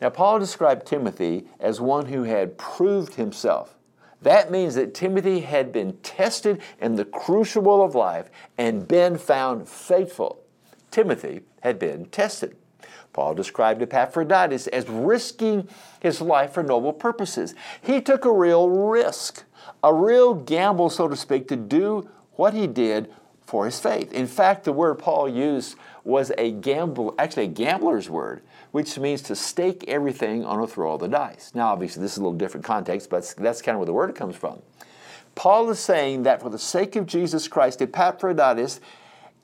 Now, 0.00 0.10
Paul 0.10 0.38
described 0.38 0.86
Timothy 0.86 1.46
as 1.60 1.80
one 1.80 2.06
who 2.06 2.24
had 2.24 2.58
proved 2.58 3.14
himself. 3.14 3.76
That 4.20 4.50
means 4.50 4.74
that 4.76 4.94
Timothy 4.94 5.40
had 5.40 5.72
been 5.72 5.96
tested 5.98 6.60
in 6.80 6.94
the 6.94 7.04
crucible 7.04 7.82
of 7.84 7.94
life 7.94 8.30
and 8.56 8.86
been 8.86 9.18
found 9.18 9.68
faithful. 9.68 10.44
Timothy 10.90 11.42
had 11.62 11.78
been 11.78 12.06
tested. 12.06 12.56
Paul 13.12 13.34
described 13.34 13.82
Epaphroditus 13.82 14.66
as 14.68 14.88
risking 14.88 15.68
his 16.00 16.20
life 16.20 16.52
for 16.52 16.62
noble 16.62 16.92
purposes. 16.92 17.54
He 17.80 18.00
took 18.00 18.24
a 18.24 18.32
real 18.32 18.68
risk, 18.68 19.44
a 19.82 19.92
real 19.92 20.34
gamble, 20.34 20.90
so 20.90 21.08
to 21.08 21.16
speak, 21.16 21.48
to 21.48 21.56
do 21.56 22.08
what 22.34 22.54
he 22.54 22.66
did 22.66 23.12
for 23.44 23.66
his 23.66 23.78
faith. 23.78 24.12
In 24.12 24.26
fact, 24.26 24.64
the 24.64 24.72
word 24.72 24.94
Paul 24.94 25.28
used 25.28 25.76
was 26.04 26.32
a 26.38 26.52
gamble, 26.52 27.14
actually 27.18 27.44
a 27.44 27.48
gambler's 27.48 28.08
word, 28.08 28.42
which 28.70 28.98
means 28.98 29.22
to 29.22 29.36
stake 29.36 29.84
everything 29.86 30.44
on 30.44 30.60
a 30.60 30.66
throw 30.66 30.94
of 30.94 31.00
the 31.00 31.08
dice. 31.08 31.52
Now, 31.54 31.68
obviously, 31.68 32.02
this 32.02 32.12
is 32.12 32.18
a 32.18 32.22
little 32.22 32.38
different 32.38 32.64
context, 32.64 33.10
but 33.10 33.34
that's 33.36 33.60
kind 33.60 33.74
of 33.74 33.80
where 33.80 33.86
the 33.86 33.92
word 33.92 34.14
comes 34.14 34.36
from. 34.36 34.62
Paul 35.34 35.70
is 35.70 35.78
saying 35.78 36.24
that 36.24 36.40
for 36.42 36.50
the 36.50 36.58
sake 36.58 36.96
of 36.96 37.06
Jesus 37.06 37.48
Christ, 37.48 37.80
Epaphroditus, 37.82 38.80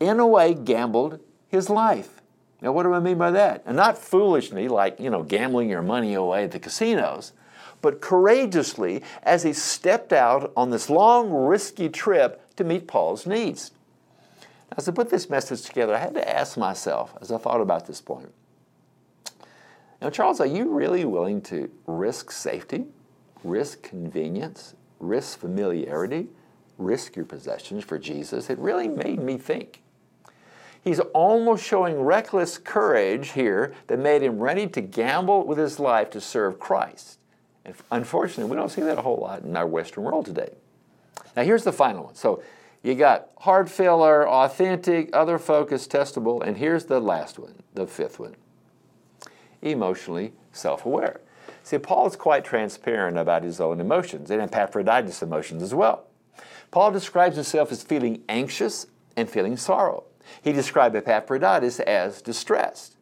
in 0.01 0.21
a 0.21 0.27
way, 0.27 0.55
gambled 0.55 1.21
his 1.49 1.69
life. 1.71 2.18
Now, 2.61 2.73
what 2.73 2.83
do 2.83 2.93
I 2.93 3.01
mean 3.01 3.19
by 3.19 3.31
that? 3.31 3.63
And 3.67 3.77
not 3.77 3.99
foolishly, 3.99 4.69
like, 4.69 4.99
you 4.99 5.11
know, 5.11 5.23
gambling 5.23 5.69
your 5.69 5.83
money 5.83 6.15
away 6.15 6.45
at 6.45 6.51
the 6.51 6.59
casinos, 6.59 7.33
but 7.81 8.01
courageously 8.01 9.03
as 9.23 9.45
he 9.45 9.53
stepped 9.53 10.13
out 10.13 10.53
on 10.57 10.71
this 10.71 10.91
long, 10.91 11.31
risky 11.31 11.89
trip 11.89 12.43
to 12.57 12.65
meet 12.65 12.89
Paul's 12.89 13.27
needs. 13.27 13.71
As 14.77 14.89
I 14.89 14.93
put 14.93 15.11
this 15.11 15.31
message 15.31 15.63
together, 15.63 15.95
I 15.95 15.99
had 15.99 16.15
to 16.15 16.29
ask 16.29 16.57
myself 16.57 17.15
as 17.21 17.31
I 17.31 17.39
thought 17.39 17.61
about 17.61 17.87
this 17.87 18.01
point. 18.01 18.33
Now, 20.03 20.11
Charles, 20.11 20.41
are 20.41 20.47
you 20.47 20.73
really 20.73 21.05
willing 21.05 21.41
to 21.43 21.71
risk 21.87 22.31
safety, 22.31 22.87
risk 23.43 23.83
convenience, 23.83 24.75
risk 25.01 25.39
familiarity, 25.39 26.29
risk 26.77 27.17
your 27.17 27.25
possessions 27.25 27.85
for 27.85 27.99
Jesus? 27.99 28.51
It 28.51 28.59
really 28.59 28.89
made 28.89 29.21
me 29.21 29.39
think. 29.39 29.83
He's 30.83 31.01
almost 31.01 31.65
showing 31.65 32.01
reckless 32.01 32.59
courage 32.59 33.31
here 33.33 33.75
that 33.89 33.99
made 33.99 34.23
him 34.23 34.39
ready 34.39 34.67
to 34.69 34.81
gamble 34.81 35.47
with 35.47 35.59
his 35.59 35.79
life 35.79 36.11
to 36.11 36.21
serve 36.21 36.59
Christ. 36.59 37.19
And 37.65 37.75
unfortunately, 37.91 38.51
we 38.51 38.57
don't 38.57 38.71
see 38.71 38.83
that 38.83 38.99
a 38.99 39.03
whole 39.03 39.19
lot 39.19 39.43
in 39.43 39.57
our 39.57 39.67
Western 39.67 40.05
world 40.05 40.27
today. 40.27 40.55
Now, 41.37 41.43
here's 41.43 41.65
the 41.65 41.73
final 41.73 42.05
one. 42.05 42.15
So, 42.15 42.43
you 42.83 42.95
got 42.95 43.31
heart 43.41 43.69
filler, 43.69 44.27
authentic, 44.29 45.11
other 45.13 45.39
focused, 45.39 45.91
testable, 45.91 46.43
and 46.43 46.57
here's 46.57 46.85
the 46.85 47.01
last 47.01 47.39
one, 47.39 47.55
the 47.75 47.87
fifth 47.87 48.19
one 48.19 48.37
emotionally 49.63 50.33
self 50.53 50.87
aware. 50.87 51.21
See, 51.63 51.79
Paul 51.79 52.07
is 52.07 52.17
quite 52.17 52.45
transparent 52.45 53.19
about 53.19 53.43
his 53.43 53.61
own 53.61 53.81
emotions 53.81 54.31
and 54.31 54.41
Epaphroditus' 54.41 55.23
emotions 55.23 55.63
as 55.63 55.75
well. 55.75 56.05
Paul 56.71 56.93
describes 56.93 57.37
himself 57.37 57.73
as 57.73 57.83
feeling 57.83 58.23
anxious 58.29 58.87
and 59.17 59.29
feeling 59.29 59.57
sorrow. 59.57 60.05
He 60.43 60.53
described 60.53 60.97
Epaphroditus 60.97 61.81
as 61.81 62.23
distressed. 62.23 62.97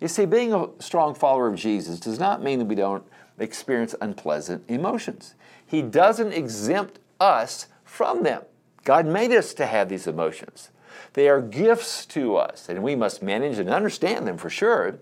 You 0.00 0.08
see, 0.08 0.26
being 0.26 0.52
a 0.52 0.68
strong 0.78 1.14
follower 1.14 1.48
of 1.48 1.56
Jesus 1.56 1.98
does 1.98 2.18
not 2.18 2.42
mean 2.42 2.58
that 2.60 2.66
we 2.66 2.74
don't 2.74 3.04
experience 3.38 3.94
unpleasant 4.00 4.64
emotions. 4.68 5.34
He 5.66 5.82
doesn't 5.82 6.32
exempt 6.32 6.98
us 7.20 7.66
from 7.84 8.22
them. 8.22 8.42
God 8.84 9.06
made 9.06 9.32
us 9.32 9.54
to 9.54 9.66
have 9.66 9.88
these 9.88 10.06
emotions. 10.06 10.70
They 11.14 11.28
are 11.28 11.40
gifts 11.40 12.06
to 12.06 12.36
us, 12.36 12.68
and 12.68 12.82
we 12.82 12.94
must 12.94 13.22
manage 13.22 13.58
and 13.58 13.68
understand 13.68 14.26
them 14.26 14.38
for 14.38 14.50
sure. 14.50 14.98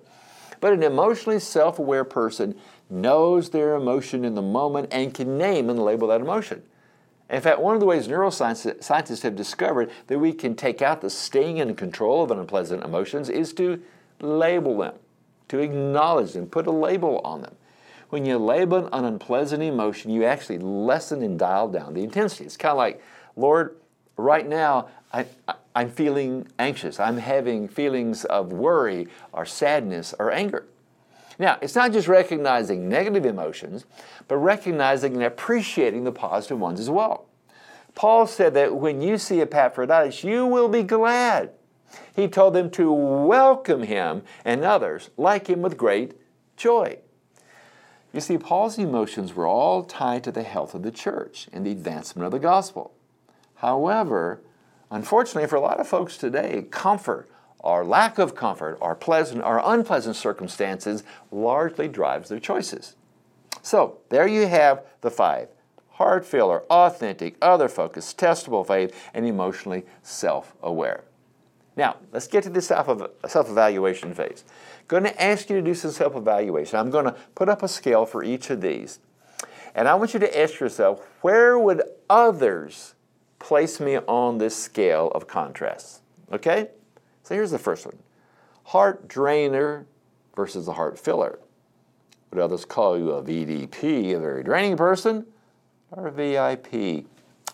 But 0.61 0.73
an 0.73 0.83
emotionally 0.83 1.41
self 1.41 1.79
aware 1.79 2.05
person 2.05 2.57
knows 2.89 3.51
their 3.51 3.75
emotion 3.75 4.25
in 4.25 4.35
the 4.35 4.43
moment 4.43 4.89
and 4.93 5.13
can 5.13 5.37
name 5.37 5.69
and 5.69 5.79
label 5.79 6.09
that 6.09 6.21
emotion. 6.21 6.63
In 7.29 7.41
fact, 7.41 7.61
one 7.61 7.75
of 7.75 7.81
the 7.81 7.87
ways 7.87 8.07
neuroscientists 8.07 9.23
have 9.23 9.35
discovered 9.35 9.91
that 10.07 10.19
we 10.19 10.33
can 10.33 10.55
take 10.55 10.81
out 10.81 11.01
the 11.01 11.11
sting 11.11 11.61
and 11.61 11.77
control 11.77 12.23
of 12.23 12.31
unpleasant 12.31 12.85
emotions 12.85 13.29
is 13.29 13.53
to 13.55 13.83
label 14.21 14.79
them, 14.79 14.95
to 15.49 15.59
acknowledge 15.59 16.35
them, 16.35 16.47
put 16.47 16.67
a 16.67 16.73
label 16.73 17.21
on 17.25 17.43
them. 17.43 17.57
When 18.11 18.25
you 18.25 18.39
label 18.39 18.89
an 18.93 19.05
unpleasant 19.05 19.63
emotion, 19.63 20.13
you 20.13 20.25
actually 20.25 20.59
lessen 20.59 21.23
and 21.23 21.37
dial 21.37 21.69
down 21.69 21.95
the 21.95 22.05
intensity. 22.05 22.45
It's 22.45 22.57
kind 22.57 22.71
of 22.71 22.79
like, 22.79 23.03
Lord, 23.35 23.77
right 24.17 24.49
now, 24.49 24.89
I, 25.13 25.27
am 25.75 25.91
feeling 25.91 26.47
anxious. 26.59 27.01
I'm 27.01 27.19
having 27.19 27.67
feelings 27.67 28.25
of 28.25 28.53
worry 28.53 29.09
or 29.33 29.45
sadness 29.45 30.15
or 30.19 30.31
anger. 30.31 30.67
Now, 31.39 31.59
it's 31.61 31.75
not 31.75 31.93
just 31.93 32.09
recognizing 32.09 32.89
negative 32.89 33.27
emotions, 33.27 33.85
but 34.29 34.37
recognizing 34.37 35.15
and 35.15 35.25
appreciating 35.25 36.05
the 36.05 36.13
positive 36.13 36.59
ones 36.59 36.81
as 36.81 36.89
well. 36.91 37.27
Paul 37.95 38.27
said 38.27 38.55
that 38.55 38.77
when 38.77 39.01
you 39.01 39.19
see 39.19 39.41
Epaphroditus, 39.41 40.25
you 40.25 40.47
will 40.47 40.69
be 40.69 40.83
glad. 40.83 41.51
He 42.15 42.29
told 42.29 42.55
them 42.55 42.71
to 42.73 42.93
welcome 42.93 43.85
him 43.85 44.23
and 44.45 44.65
others 44.65 45.11
like 45.17 45.49
him 45.49 45.63
with 45.63 45.77
great 45.77 46.15
joy. 46.57 46.99
You 48.13 48.21
see, 48.21 48.39
Paul's 48.39 48.79
emotions 48.79 49.35
were 49.35 49.47
all 49.47 49.83
tied 49.83 50.25
to 50.25 50.33
the 50.33 50.43
health 50.43 50.75
of 50.75 50.83
the 50.83 50.91
church 50.91 51.49
and 51.53 51.67
the 51.67 51.71
advancement 51.71 52.25
of 52.25 52.33
the 52.33 52.39
gospel. 52.39 52.95
However, 53.57 54.41
unfortunately 54.91 55.49
for 55.49 55.57
a 55.57 55.61
lot 55.61 55.81
of 55.81 55.89
folks 55.89 56.17
today, 56.17 56.67
comfort 56.71 57.29
or 57.67 57.85
lack 57.85 58.19
of 58.19 58.35
comfort 58.35 58.79
our 58.81 58.95
pleasant 58.95 59.43
or 59.43 59.61
unpleasant 59.65 60.15
circumstances 60.15 61.03
largely 61.33 61.89
drives 61.89 62.29
their 62.29 62.39
choices. 62.39 62.95
So, 63.61 63.99
there 64.09 64.29
you 64.29 64.47
have 64.47 64.85
the 65.01 65.11
five 65.11 65.49
heart 65.97 66.27
filler, 66.27 66.63
authentic, 66.71 67.37
other 67.41 67.69
focused, 67.69 68.19
testable 68.19 68.67
faith, 68.67 68.95
and 69.15 69.27
emotionally 69.27 69.85
self 70.03 70.55
aware. 70.63 71.05
Now, 71.75 71.97
let's 72.13 72.29
get 72.29 72.45
to 72.45 72.51
the 72.51 72.63
self 72.63 72.89
evaluation 73.51 74.15
phase. 74.15 74.45
I'm 74.81 74.87
going 74.87 75.05
to 75.05 75.23
ask 75.23 75.51
you 75.51 75.57
to 75.57 75.63
do 75.63 75.75
some 75.75 75.91
self 75.91 76.15
evaluation. 76.15 76.79
I'm 76.79 76.91
going 76.91 77.07
to 77.07 77.17
put 77.35 77.49
up 77.49 77.63
a 77.63 77.69
scale 77.69 78.07
for 78.07 78.23
each 78.23 78.51
of 78.51 78.61
these. 78.61 79.01
And 79.75 79.89
I 79.89 79.95
want 79.95 80.15
you 80.15 80.21
to 80.21 80.41
ask 80.41 80.61
yourself 80.61 81.07
where 81.21 81.59
would 81.59 81.83
others 82.09 82.95
place 83.39 83.81
me 83.81 83.99
on 83.99 84.39
this 84.39 84.57
scale 84.57 85.11
of 85.15 85.27
contrasts? 85.27 86.01
Okay? 86.33 86.69
So 87.27 87.35
here's 87.35 87.51
the 87.51 87.59
first 87.59 87.85
one 87.85 87.99
heart 88.67 89.09
drainer 89.09 89.85
versus 90.37 90.69
a 90.69 90.73
heart 90.73 90.97
filler. 90.97 91.41
Would 92.31 92.41
others 92.41 92.65
call 92.65 92.97
you 92.97 93.11
a 93.11 93.23
VDP, 93.23 94.15
a 94.15 94.21
very 94.21 94.45
draining 94.45 94.77
person, 94.77 95.27
or 95.91 96.07
a 96.07 96.13
VIP, 96.13 97.05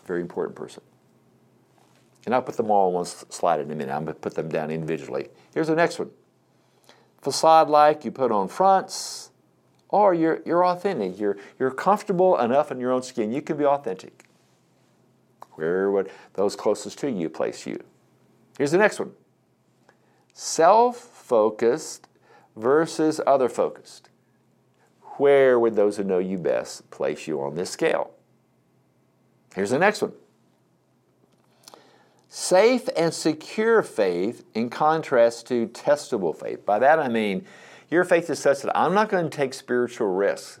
very 0.05 0.21
important 0.21 0.55
person? 0.55 0.83
And 2.27 2.35
I'll 2.35 2.43
put 2.43 2.55
them 2.55 2.69
all 2.69 2.89
on 2.89 2.93
one 2.93 3.05
slide 3.05 3.61
in 3.61 3.71
a 3.71 3.75
minute. 3.75 3.91
I'm 3.91 4.03
going 4.03 4.13
to 4.13 4.19
put 4.19 4.35
them 4.35 4.47
down 4.47 4.69
individually. 4.69 5.29
Here's 5.55 5.67
the 5.67 5.75
next 5.75 5.97
one 5.97 6.11
facade 7.23 7.67
like, 7.67 8.05
you 8.05 8.11
put 8.11 8.31
on 8.31 8.49
fronts, 8.49 9.31
or 9.89 10.13
you're, 10.13 10.41
you're 10.45 10.67
authentic. 10.67 11.19
You're, 11.19 11.37
you're 11.57 11.71
comfortable 11.71 12.37
enough 12.37 12.71
in 12.71 12.79
your 12.79 12.91
own 12.91 13.01
skin. 13.01 13.31
You 13.31 13.41
can 13.41 13.57
be 13.57 13.65
authentic. 13.65 14.25
Where 15.53 15.89
would 15.89 16.11
those 16.33 16.55
closest 16.55 16.99
to 16.99 17.09
you 17.09 17.27
place 17.27 17.65
you? 17.65 17.83
Here's 18.55 18.71
the 18.71 18.77
next 18.77 18.99
one 18.99 19.13
self 20.33 20.97
focused 20.97 22.07
versus 22.55 23.21
other 23.25 23.49
focused. 23.49 24.09
Where 25.17 25.59
would 25.59 25.75
those 25.75 25.97
who 25.97 26.03
know 26.03 26.19
you 26.19 26.37
best 26.37 26.89
place 26.89 27.27
you 27.27 27.41
on 27.41 27.55
this 27.55 27.69
scale? 27.69 28.11
Here's 29.55 29.69
the 29.69 29.79
next 29.79 30.01
one 30.01 30.13
safe 32.27 32.89
and 32.97 33.13
secure 33.13 33.83
faith 33.83 34.43
in 34.55 34.71
contrast 34.71 35.47
to 35.47 35.67
testable 35.67 36.35
faith. 36.35 36.65
By 36.65 36.79
that 36.79 36.99
I 36.99 37.07
mean 37.07 37.45
your 37.89 38.03
faith 38.03 38.29
is 38.29 38.39
such 38.39 38.63
that 38.63 38.75
I'm 38.75 38.95
not 38.95 39.09
going 39.09 39.29
to 39.29 39.37
take 39.37 39.53
spiritual 39.53 40.07
risks. 40.07 40.59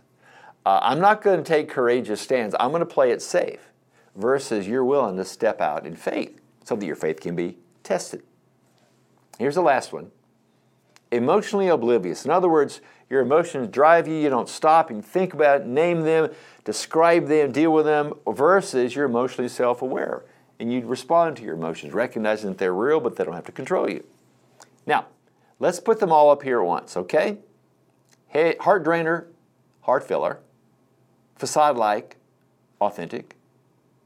Uh, 0.65 0.79
I'm 0.81 0.99
not 0.99 1.23
going 1.23 1.39
to 1.39 1.43
take 1.43 1.67
courageous 1.67 2.21
stands. 2.21 2.55
I'm 2.59 2.69
going 2.69 2.81
to 2.81 2.85
play 2.85 3.11
it 3.11 3.21
safe 3.21 3.71
versus 4.15 4.67
you're 4.67 4.85
willing 4.85 5.17
to 5.17 5.25
step 5.25 5.59
out 5.59 5.85
in 5.85 5.95
faith 5.95 6.39
so 6.63 6.75
that 6.75 6.85
your 6.85 6.95
faith 6.95 7.19
can 7.19 7.35
be 7.35 7.57
tested. 7.81 8.21
Here's 9.39 9.55
the 9.55 9.61
last 9.61 9.93
one 9.93 10.11
emotionally 11.11 11.67
oblivious. 11.67 12.25
In 12.25 12.31
other 12.31 12.49
words, 12.49 12.81
your 13.09 13.21
emotions 13.21 13.67
drive 13.67 14.07
you, 14.07 14.15
you 14.15 14.29
don't 14.29 14.49
stop 14.49 14.89
and 14.89 15.05
think 15.05 15.33
about 15.33 15.61
it, 15.61 15.67
name 15.67 16.01
them, 16.01 16.31
describe 16.63 17.27
them, 17.27 17.51
deal 17.51 17.71
with 17.71 17.85
them, 17.85 18.13
versus 18.27 18.95
you're 18.95 19.05
emotionally 19.05 19.49
self 19.49 19.81
aware 19.81 20.23
and 20.59 20.71
you 20.71 20.85
respond 20.85 21.37
to 21.37 21.43
your 21.43 21.55
emotions, 21.55 21.93
recognizing 21.93 22.49
that 22.49 22.57
they're 22.57 22.73
real, 22.73 22.99
but 22.99 23.15
they 23.15 23.23
don't 23.23 23.33
have 23.33 23.45
to 23.45 23.51
control 23.51 23.89
you. 23.89 24.03
Now, 24.85 25.07
let's 25.59 25.79
put 25.79 25.99
them 25.99 26.11
all 26.11 26.29
up 26.29 26.43
here 26.43 26.59
at 26.59 26.65
once, 26.65 26.95
okay? 26.95 27.37
Hey, 28.27 28.55
Heart 28.59 28.83
drainer, 28.83 29.27
heart 29.81 30.07
filler, 30.07 30.39
facade 31.35 31.77
like, 31.77 32.17
authentic, 32.79 33.35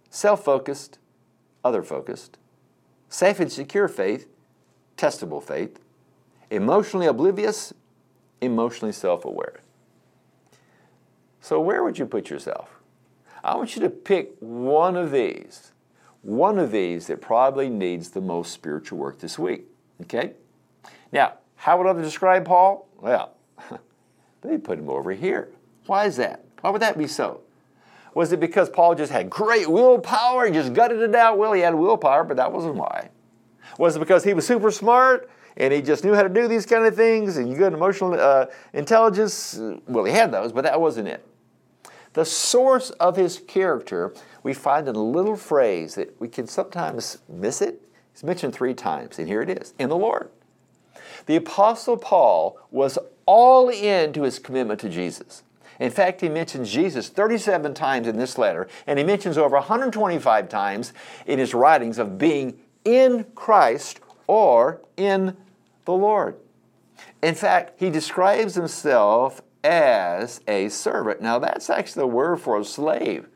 self 0.10 0.44
focused, 0.44 1.00
other 1.64 1.84
focused, 1.84 2.38
safe 3.10 3.40
and 3.40 3.52
secure 3.52 3.88
faith, 3.88 4.28
testable 4.98 5.42
faith, 5.42 5.80
emotionally 6.50 7.08
oblivious, 7.08 7.74
emotionally 8.42 8.92
self 8.92 9.26
aware. 9.26 9.62
So, 11.40 11.62
where 11.62 11.84
would 11.84 11.98
you 11.98 12.06
put 12.06 12.30
yourself? 12.30 12.80
I 13.44 13.56
want 13.56 13.76
you 13.76 13.82
to 13.84 13.90
pick 13.90 14.36
one 14.40 14.98
of 14.98 15.12
these 15.12 15.72
one 16.28 16.60
of 16.60 16.72
these 16.72 17.08
that 17.08 17.22
probably 17.22 17.70
needs 17.70 18.10
the 18.10 18.20
most 18.20 18.52
spiritual 18.52 18.98
work 18.98 19.20
this 19.20 19.40
week. 19.40 19.66
Okay? 20.02 20.34
Now, 21.12 21.36
how 21.56 21.78
would 21.78 21.88
others 21.88 22.06
describe 22.06 22.44
Paul? 22.44 22.86
Well, 23.00 23.34
they 24.42 24.58
put 24.58 24.78
him 24.78 24.90
over 24.90 25.14
here. 25.14 25.50
Why 25.86 26.06
is 26.06 26.18
that? 26.18 26.44
Why 26.60 26.70
would 26.70 26.82
that 26.82 26.98
be 26.98 27.08
so? 27.08 27.42
Was 28.14 28.34
it 28.34 28.42
because 28.42 28.70
Paul 28.70 28.94
just 28.94 29.12
had 29.12 29.30
great 29.30 29.70
willpower 29.70 30.44
and 30.44 30.54
just 30.54 30.74
gutted 30.74 31.00
it 31.00 31.16
out? 31.16 31.38
Well, 31.38 31.54
he 31.54 31.62
had 31.62 31.76
willpower, 31.76 32.26
but 32.26 32.36
that 32.38 32.52
wasn't 32.52 32.76
why. 32.76 33.10
Was 33.78 33.96
it 33.96 34.00
because 34.00 34.24
he 34.24 34.34
was 34.34 34.46
super 34.46 34.72
smart 34.72 35.30
and 35.58 35.74
he 35.74 35.82
just 35.82 36.04
knew 36.04 36.14
how 36.14 36.24
to 36.24 36.30
do 36.30 36.48
these 36.48 36.66
kind 36.66 36.86
of 36.86 36.96
things 36.96 37.38
and 37.38 37.56
good 37.58 37.74
emotional 37.74 38.14
uh, 38.20 38.46
intelligence? 38.74 39.60
Well, 39.88 40.06
he 40.06 40.14
had 40.14 40.32
those, 40.32 40.52
but 40.52 40.64
that 40.64 40.80
wasn't 40.80 41.08
it. 41.08 41.26
The 42.14 42.26
source 42.26 42.90
of 42.92 43.16
his 43.16 43.40
character 43.48 44.14
we 44.42 44.54
find 44.54 44.88
in 44.88 44.96
a 44.96 45.04
little 45.04 45.36
phrase 45.36 45.96
that 45.96 46.20
we 46.20 46.28
can 46.28 46.48
sometimes 46.48 47.20
miss 47.30 47.62
it. 47.62 47.82
It's 48.14 48.24
mentioned 48.24 48.56
three 48.56 48.74
times, 48.74 49.20
and 49.20 49.28
here 49.28 49.44
it 49.44 49.50
is 49.50 49.74
in 49.78 49.90
the 49.90 49.98
Lord. 49.98 50.32
The 51.28 51.36
Apostle 51.36 51.98
Paul 51.98 52.58
was 52.72 52.98
all 53.28 53.70
in 53.70 54.14
to 54.14 54.24
his 54.24 54.40
commitment 54.40 54.80
to 54.80 54.90
Jesus. 54.90 55.44
In 55.80 55.92
fact, 55.92 56.22
he 56.22 56.30
mentions 56.30 56.72
Jesus 56.72 57.10
37 57.10 57.74
times 57.76 58.08
in 58.08 58.18
this 58.18 58.38
letter, 58.38 58.68
and 58.88 58.98
he 58.98 59.06
mentions 59.06 59.38
over 59.38 59.58
125 59.58 60.50
times 60.50 60.94
in 61.28 61.38
his 61.38 61.54
writings 61.54 62.00
of 62.00 62.18
being 62.18 62.58
in 62.88 63.26
Christ 63.36 64.00
or 64.28 64.82
in 64.96 65.36
the 65.84 65.92
Lord. 65.92 66.38
In 67.22 67.36
fact, 67.36 67.74
he 67.78 67.90
describes 67.90 68.56
himself 68.56 69.42
as 69.64 70.40
a 70.48 70.70
servant. 70.70 71.22
Now, 71.22 71.38
that's 71.38 71.70
actually 71.70 72.02
the 72.02 72.08
word 72.08 72.40
for 72.40 72.58
a 72.58 72.64
slave. 72.64 73.28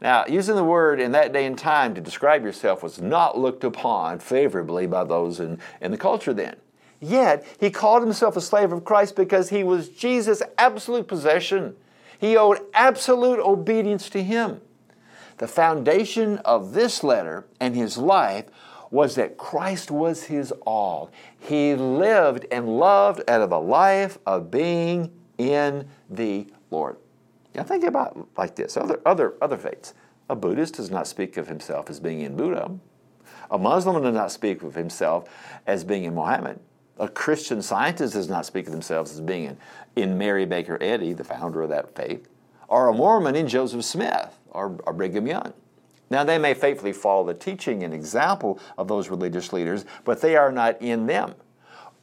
Now, 0.00 0.24
using 0.26 0.54
the 0.54 0.64
word 0.64 1.00
in 1.00 1.12
that 1.12 1.32
day 1.32 1.44
and 1.44 1.58
time 1.58 1.94
to 1.94 2.00
describe 2.00 2.44
yourself 2.44 2.82
was 2.82 3.00
not 3.00 3.36
looked 3.36 3.64
upon 3.64 4.20
favorably 4.20 4.86
by 4.86 5.02
those 5.02 5.40
in, 5.40 5.58
in 5.80 5.90
the 5.90 5.98
culture 5.98 6.32
then. 6.32 6.56
Yet, 7.00 7.44
he 7.58 7.70
called 7.70 8.02
himself 8.02 8.36
a 8.36 8.40
slave 8.40 8.72
of 8.72 8.84
Christ 8.84 9.16
because 9.16 9.50
he 9.50 9.64
was 9.64 9.88
Jesus' 9.88 10.42
absolute 10.56 11.08
possession. 11.08 11.74
He 12.18 12.36
owed 12.36 12.60
absolute 12.72 13.40
obedience 13.40 14.08
to 14.10 14.22
him. 14.22 14.60
The 15.38 15.48
foundation 15.48 16.38
of 16.38 16.74
this 16.74 17.02
letter 17.02 17.44
and 17.58 17.74
his 17.74 17.98
life 17.98 18.46
was 18.94 19.16
that 19.16 19.36
Christ 19.36 19.90
was 19.90 20.22
his 20.22 20.52
all. 20.64 21.10
He 21.36 21.74
lived 21.74 22.46
and 22.52 22.78
loved 22.78 23.28
out 23.28 23.40
of 23.40 23.50
a 23.50 23.58
life 23.58 24.18
of 24.24 24.52
being 24.52 25.10
in 25.36 25.88
the 26.08 26.46
Lord. 26.70 26.98
Now 27.56 27.64
think 27.64 27.82
about 27.82 28.28
like 28.38 28.54
this. 28.54 28.76
Other, 28.76 29.00
other, 29.04 29.34
other 29.42 29.56
faiths. 29.56 29.94
A 30.30 30.36
Buddhist 30.36 30.74
does 30.74 30.92
not 30.92 31.08
speak 31.08 31.36
of 31.36 31.48
himself 31.48 31.90
as 31.90 31.98
being 31.98 32.20
in 32.20 32.36
Buddha. 32.36 32.70
A 33.50 33.58
Muslim 33.58 34.00
does 34.00 34.14
not 34.14 34.30
speak 34.30 34.62
of 34.62 34.76
himself 34.76 35.28
as 35.66 35.82
being 35.82 36.04
in 36.04 36.14
Muhammad. 36.14 36.60
A 37.00 37.08
Christian 37.08 37.62
scientist 37.62 38.14
does 38.14 38.28
not 38.28 38.46
speak 38.46 38.66
of 38.66 38.72
themselves 38.72 39.10
as 39.10 39.20
being 39.20 39.44
in, 39.44 39.58
in 39.96 40.16
Mary 40.16 40.46
Baker 40.46 40.78
Eddy, 40.80 41.12
the 41.14 41.24
founder 41.24 41.62
of 41.62 41.70
that 41.70 41.96
faith, 41.96 42.28
or 42.68 42.86
a 42.86 42.94
Mormon 42.94 43.34
in 43.34 43.48
Joseph 43.48 43.84
Smith 43.84 44.38
or, 44.50 44.78
or 44.86 44.92
Brigham 44.92 45.26
Young. 45.26 45.52
Now, 46.10 46.24
they 46.24 46.38
may 46.38 46.54
faithfully 46.54 46.92
follow 46.92 47.24
the 47.24 47.34
teaching 47.34 47.82
and 47.82 47.94
example 47.94 48.58
of 48.76 48.88
those 48.88 49.08
religious 49.08 49.52
leaders, 49.52 49.84
but 50.04 50.20
they 50.20 50.36
are 50.36 50.52
not 50.52 50.80
in 50.80 51.06
them. 51.06 51.34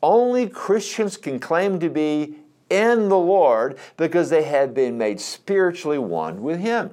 Only 0.02 0.50
Christians 0.50 1.18
can 1.18 1.40
claim 1.40 1.80
to 1.80 1.90
be 1.90 2.36
in 2.70 3.10
the 3.10 3.18
Lord 3.18 3.78
because 3.98 4.30
they 4.30 4.44
have 4.44 4.74
been 4.74 4.98
made 4.98 5.20
spiritually 5.20 6.00
one 6.00 6.42
with 6.42 6.60
Him. 6.60 6.92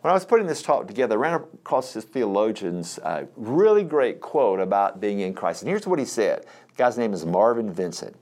When 0.00 0.10
I 0.10 0.14
was 0.14 0.24
putting 0.24 0.46
this 0.46 0.62
talk 0.62 0.86
together, 0.86 1.16
I 1.16 1.28
ran 1.28 1.34
across 1.34 1.92
this 1.92 2.04
theologian's 2.04 2.98
uh, 3.00 3.26
really 3.36 3.84
great 3.84 4.20
quote 4.22 4.58
about 4.58 4.98
being 4.98 5.20
in 5.20 5.34
Christ. 5.34 5.60
And 5.60 5.68
here's 5.68 5.86
what 5.86 5.98
he 5.98 6.06
said. 6.06 6.46
The 6.68 6.74
guy's 6.78 6.96
name 6.96 7.12
is 7.12 7.26
Marvin 7.26 7.70
Vincent. 7.70 8.16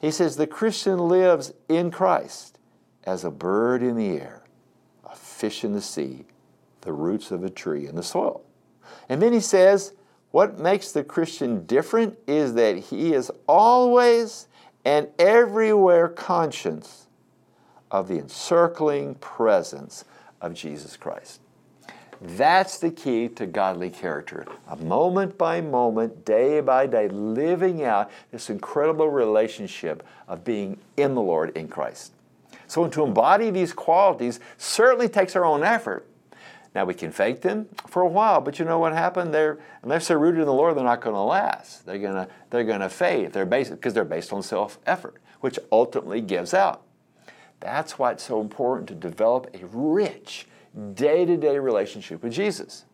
He 0.00 0.12
says, 0.12 0.36
The 0.36 0.46
Christian 0.46 1.08
lives 1.08 1.52
in 1.68 1.90
Christ 1.90 2.58
as 3.02 3.24
a 3.24 3.32
bird 3.32 3.82
in 3.82 3.96
the 3.96 4.10
air, 4.10 4.44
a 5.04 5.16
fish 5.16 5.64
in 5.64 5.72
the 5.72 5.82
sea, 5.82 6.24
the 6.82 6.92
roots 6.92 7.30
of 7.30 7.44
a 7.44 7.50
tree 7.50 7.86
in 7.86 7.96
the 7.96 8.02
soil. 8.02 8.42
And 9.08 9.20
then 9.20 9.32
he 9.32 9.40
says, 9.40 9.92
What 10.30 10.58
makes 10.58 10.92
the 10.92 11.04
Christian 11.04 11.66
different 11.66 12.18
is 12.26 12.54
that 12.54 12.76
he 12.76 13.12
is 13.14 13.30
always 13.46 14.48
and 14.84 15.08
everywhere 15.18 16.08
conscious 16.08 17.06
of 17.90 18.08
the 18.08 18.18
encircling 18.18 19.16
presence 19.16 20.04
of 20.40 20.54
Jesus 20.54 20.96
Christ. 20.96 21.40
That's 22.20 22.78
the 22.78 22.90
key 22.90 23.28
to 23.28 23.46
godly 23.46 23.90
character. 23.90 24.44
A 24.66 24.76
moment 24.76 25.38
by 25.38 25.60
moment, 25.60 26.24
day 26.24 26.60
by 26.60 26.86
day, 26.86 27.08
living 27.08 27.84
out 27.84 28.10
this 28.32 28.50
incredible 28.50 29.08
relationship 29.08 30.04
of 30.26 30.42
being 30.42 30.78
in 30.96 31.14
the 31.14 31.20
Lord 31.20 31.56
in 31.56 31.68
Christ. 31.68 32.12
So, 32.66 32.88
to 32.88 33.04
embody 33.04 33.50
these 33.50 33.72
qualities 33.72 34.40
certainly 34.56 35.08
takes 35.08 35.36
our 35.36 35.44
own 35.44 35.62
effort. 35.62 36.07
Now, 36.78 36.84
we 36.84 36.94
can 36.94 37.10
fake 37.10 37.40
them 37.40 37.66
for 37.88 38.02
a 38.02 38.08
while, 38.08 38.40
but 38.40 38.60
you 38.60 38.64
know 38.64 38.78
what 38.78 38.92
happened? 38.92 39.34
They're, 39.34 39.58
unless 39.82 40.06
they're 40.06 40.16
rooted 40.16 40.42
in 40.42 40.46
the 40.46 40.52
Lord, 40.52 40.76
they're 40.76 40.84
not 40.84 41.00
going 41.00 41.16
to 41.16 41.20
last. 41.22 41.84
They're 41.84 41.98
going 41.98 42.14
to 42.14 42.28
they're 42.50 42.78
to 42.78 42.88
fade. 42.88 43.32
They're 43.32 43.46
based 43.46 43.72
because 43.72 43.94
they're 43.94 44.04
based 44.04 44.32
on 44.32 44.44
self 44.44 44.78
effort, 44.86 45.16
which 45.40 45.58
ultimately 45.72 46.20
gives 46.20 46.54
out. 46.54 46.82
That's 47.58 47.98
why 47.98 48.12
it's 48.12 48.22
so 48.22 48.40
important 48.40 48.86
to 48.90 48.94
develop 48.94 49.52
a 49.60 49.66
rich, 49.66 50.46
day 50.94 51.24
to 51.24 51.36
day 51.36 51.58
relationship 51.58 52.22
with 52.22 52.32
Jesus. 52.32 52.84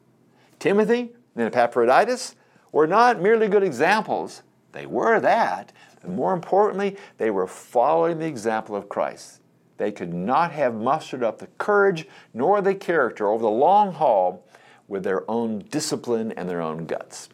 Timothy 0.58 1.12
and 1.36 1.44
Epaphroditus 1.44 2.36
were 2.72 2.86
not 2.86 3.20
merely 3.20 3.48
good 3.48 3.62
examples, 3.62 4.44
they 4.72 4.86
were 4.86 5.20
that, 5.20 5.74
but 6.00 6.10
more 6.10 6.32
importantly, 6.32 6.96
they 7.18 7.30
were 7.30 7.46
following 7.46 8.18
the 8.18 8.26
example 8.26 8.76
of 8.76 8.88
Christ. 8.88 9.42
They 9.76 9.90
could 9.90 10.14
not 10.14 10.52
have 10.52 10.74
mustered 10.74 11.22
up 11.22 11.38
the 11.38 11.48
courage 11.58 12.06
nor 12.32 12.60
the 12.60 12.74
character 12.74 13.28
over 13.28 13.42
the 13.42 13.50
long 13.50 13.92
haul 13.92 14.44
with 14.86 15.02
their 15.02 15.28
own 15.30 15.60
discipline 15.70 16.32
and 16.32 16.48
their 16.48 16.60
own 16.60 16.86
guts. 16.86 17.28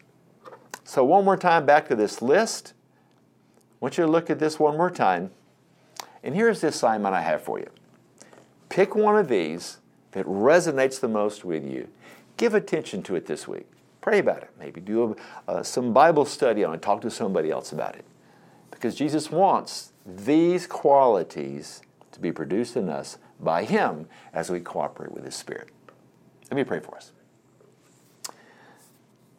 So, 0.83 1.03
one 1.03 1.23
more 1.23 1.37
time 1.37 1.65
back 1.65 1.87
to 1.89 1.95
this 1.95 2.21
list. 2.21 2.73
I 3.73 3.75
want 3.79 3.97
you 3.97 4.05
to 4.05 4.11
look 4.11 4.29
at 4.29 4.39
this 4.39 4.59
one 4.59 4.77
more 4.77 4.91
time. 4.91 5.31
And 6.23 6.35
here's 6.35 6.61
the 6.61 6.67
assignment 6.67 7.15
I 7.15 7.21
have 7.21 7.41
for 7.41 7.59
you 7.59 7.69
pick 8.69 8.95
one 8.95 9.17
of 9.17 9.27
these 9.27 9.77
that 10.11 10.25
resonates 10.25 10.99
the 10.99 11.07
most 11.07 11.43
with 11.43 11.65
you. 11.65 11.87
Give 12.37 12.53
attention 12.53 13.03
to 13.03 13.15
it 13.15 13.25
this 13.25 13.47
week. 13.47 13.67
Pray 14.01 14.19
about 14.19 14.41
it. 14.41 14.49
Maybe 14.59 14.81
do 14.81 15.15
a, 15.47 15.51
uh, 15.51 15.63
some 15.63 15.93
Bible 15.93 16.25
study 16.25 16.63
on 16.63 16.73
it. 16.73 16.81
Talk 16.81 17.01
to 17.01 17.11
somebody 17.11 17.51
else 17.51 17.71
about 17.71 17.95
it. 17.95 18.05
Because 18.71 18.95
Jesus 18.95 19.29
wants 19.29 19.91
these 20.05 20.65
qualities 20.65 21.81
to 22.11 22.19
be 22.19 22.31
produced 22.31 22.75
in 22.75 22.89
us 22.89 23.17
by 23.39 23.63
Him 23.63 24.07
as 24.33 24.49
we 24.49 24.59
cooperate 24.59 25.11
with 25.11 25.25
His 25.25 25.35
Spirit. 25.35 25.69
Let 26.49 26.57
me 26.57 26.63
pray 26.63 26.79
for 26.79 26.95
us. 26.95 27.11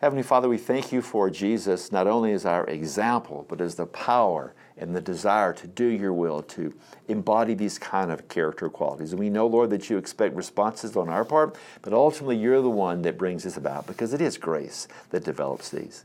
Heavenly 0.03 0.25
Father, 0.25 0.49
we 0.49 0.59
thank 0.59 0.91
you 0.91 1.01
for 1.01 1.31
Jesus 1.31 1.93
not 1.93 2.09
only 2.09 2.33
as 2.33 2.45
our 2.45 2.67
example, 2.67 3.47
but 3.49 3.61
as 3.61 3.77
the 3.77 3.87
power 3.87 4.53
and 4.77 4.97
the 4.97 5.01
desire 5.01 5.53
to 5.53 5.69
do 5.69 5.85
your 5.85 6.13
will, 6.13 6.43
to 6.43 6.75
embody 7.07 7.55
these 7.55 7.79
kind 7.79 8.11
of 8.11 8.27
character 8.29 8.69
qualities. 8.69 9.13
And 9.13 9.21
we 9.21 9.31
know, 9.31 9.47
Lord, 9.47 9.71
that 9.71 9.89
you 9.89 9.99
expect 9.99 10.35
responses 10.35 10.97
on 10.97 11.09
our 11.09 11.25
part, 11.25 11.57
but 11.83 11.93
ultimately 11.93 12.37
you're 12.37 12.61
the 12.61 12.69
one 12.69 13.03
that 13.03 13.17
brings 13.17 13.45
this 13.45 13.57
about 13.57 13.87
because 13.87 14.13
it 14.13 14.21
is 14.21 14.39
grace 14.39 14.89
that 15.11 15.23
develops 15.23 15.69
these. 15.71 16.03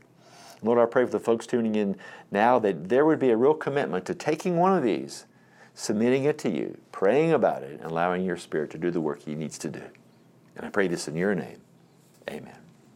Lord, 0.62 0.78
I 0.78 0.86
pray 0.86 1.04
for 1.04 1.10
the 1.10 1.20
folks 1.20 1.44
tuning 1.46 1.74
in 1.74 1.96
now 2.30 2.60
that 2.60 2.88
there 2.88 3.04
would 3.04 3.18
be 3.18 3.30
a 3.30 3.36
real 3.36 3.54
commitment 3.54 4.04
to 4.06 4.14
taking 4.14 4.58
one 4.58 4.76
of 4.76 4.84
these, 4.84 5.24
submitting 5.78 6.24
it 6.24 6.36
to 6.38 6.50
you, 6.50 6.76
praying 6.90 7.32
about 7.32 7.62
it, 7.62 7.80
and 7.80 7.88
allowing 7.88 8.24
your 8.24 8.36
Spirit 8.36 8.68
to 8.68 8.78
do 8.78 8.90
the 8.90 9.00
work 9.00 9.22
He 9.22 9.36
needs 9.36 9.56
to 9.58 9.68
do. 9.68 9.82
And 10.56 10.66
I 10.66 10.70
pray 10.70 10.88
this 10.88 11.06
in 11.06 11.14
your 11.14 11.36
name. 11.36 11.60
Amen. 12.28 12.67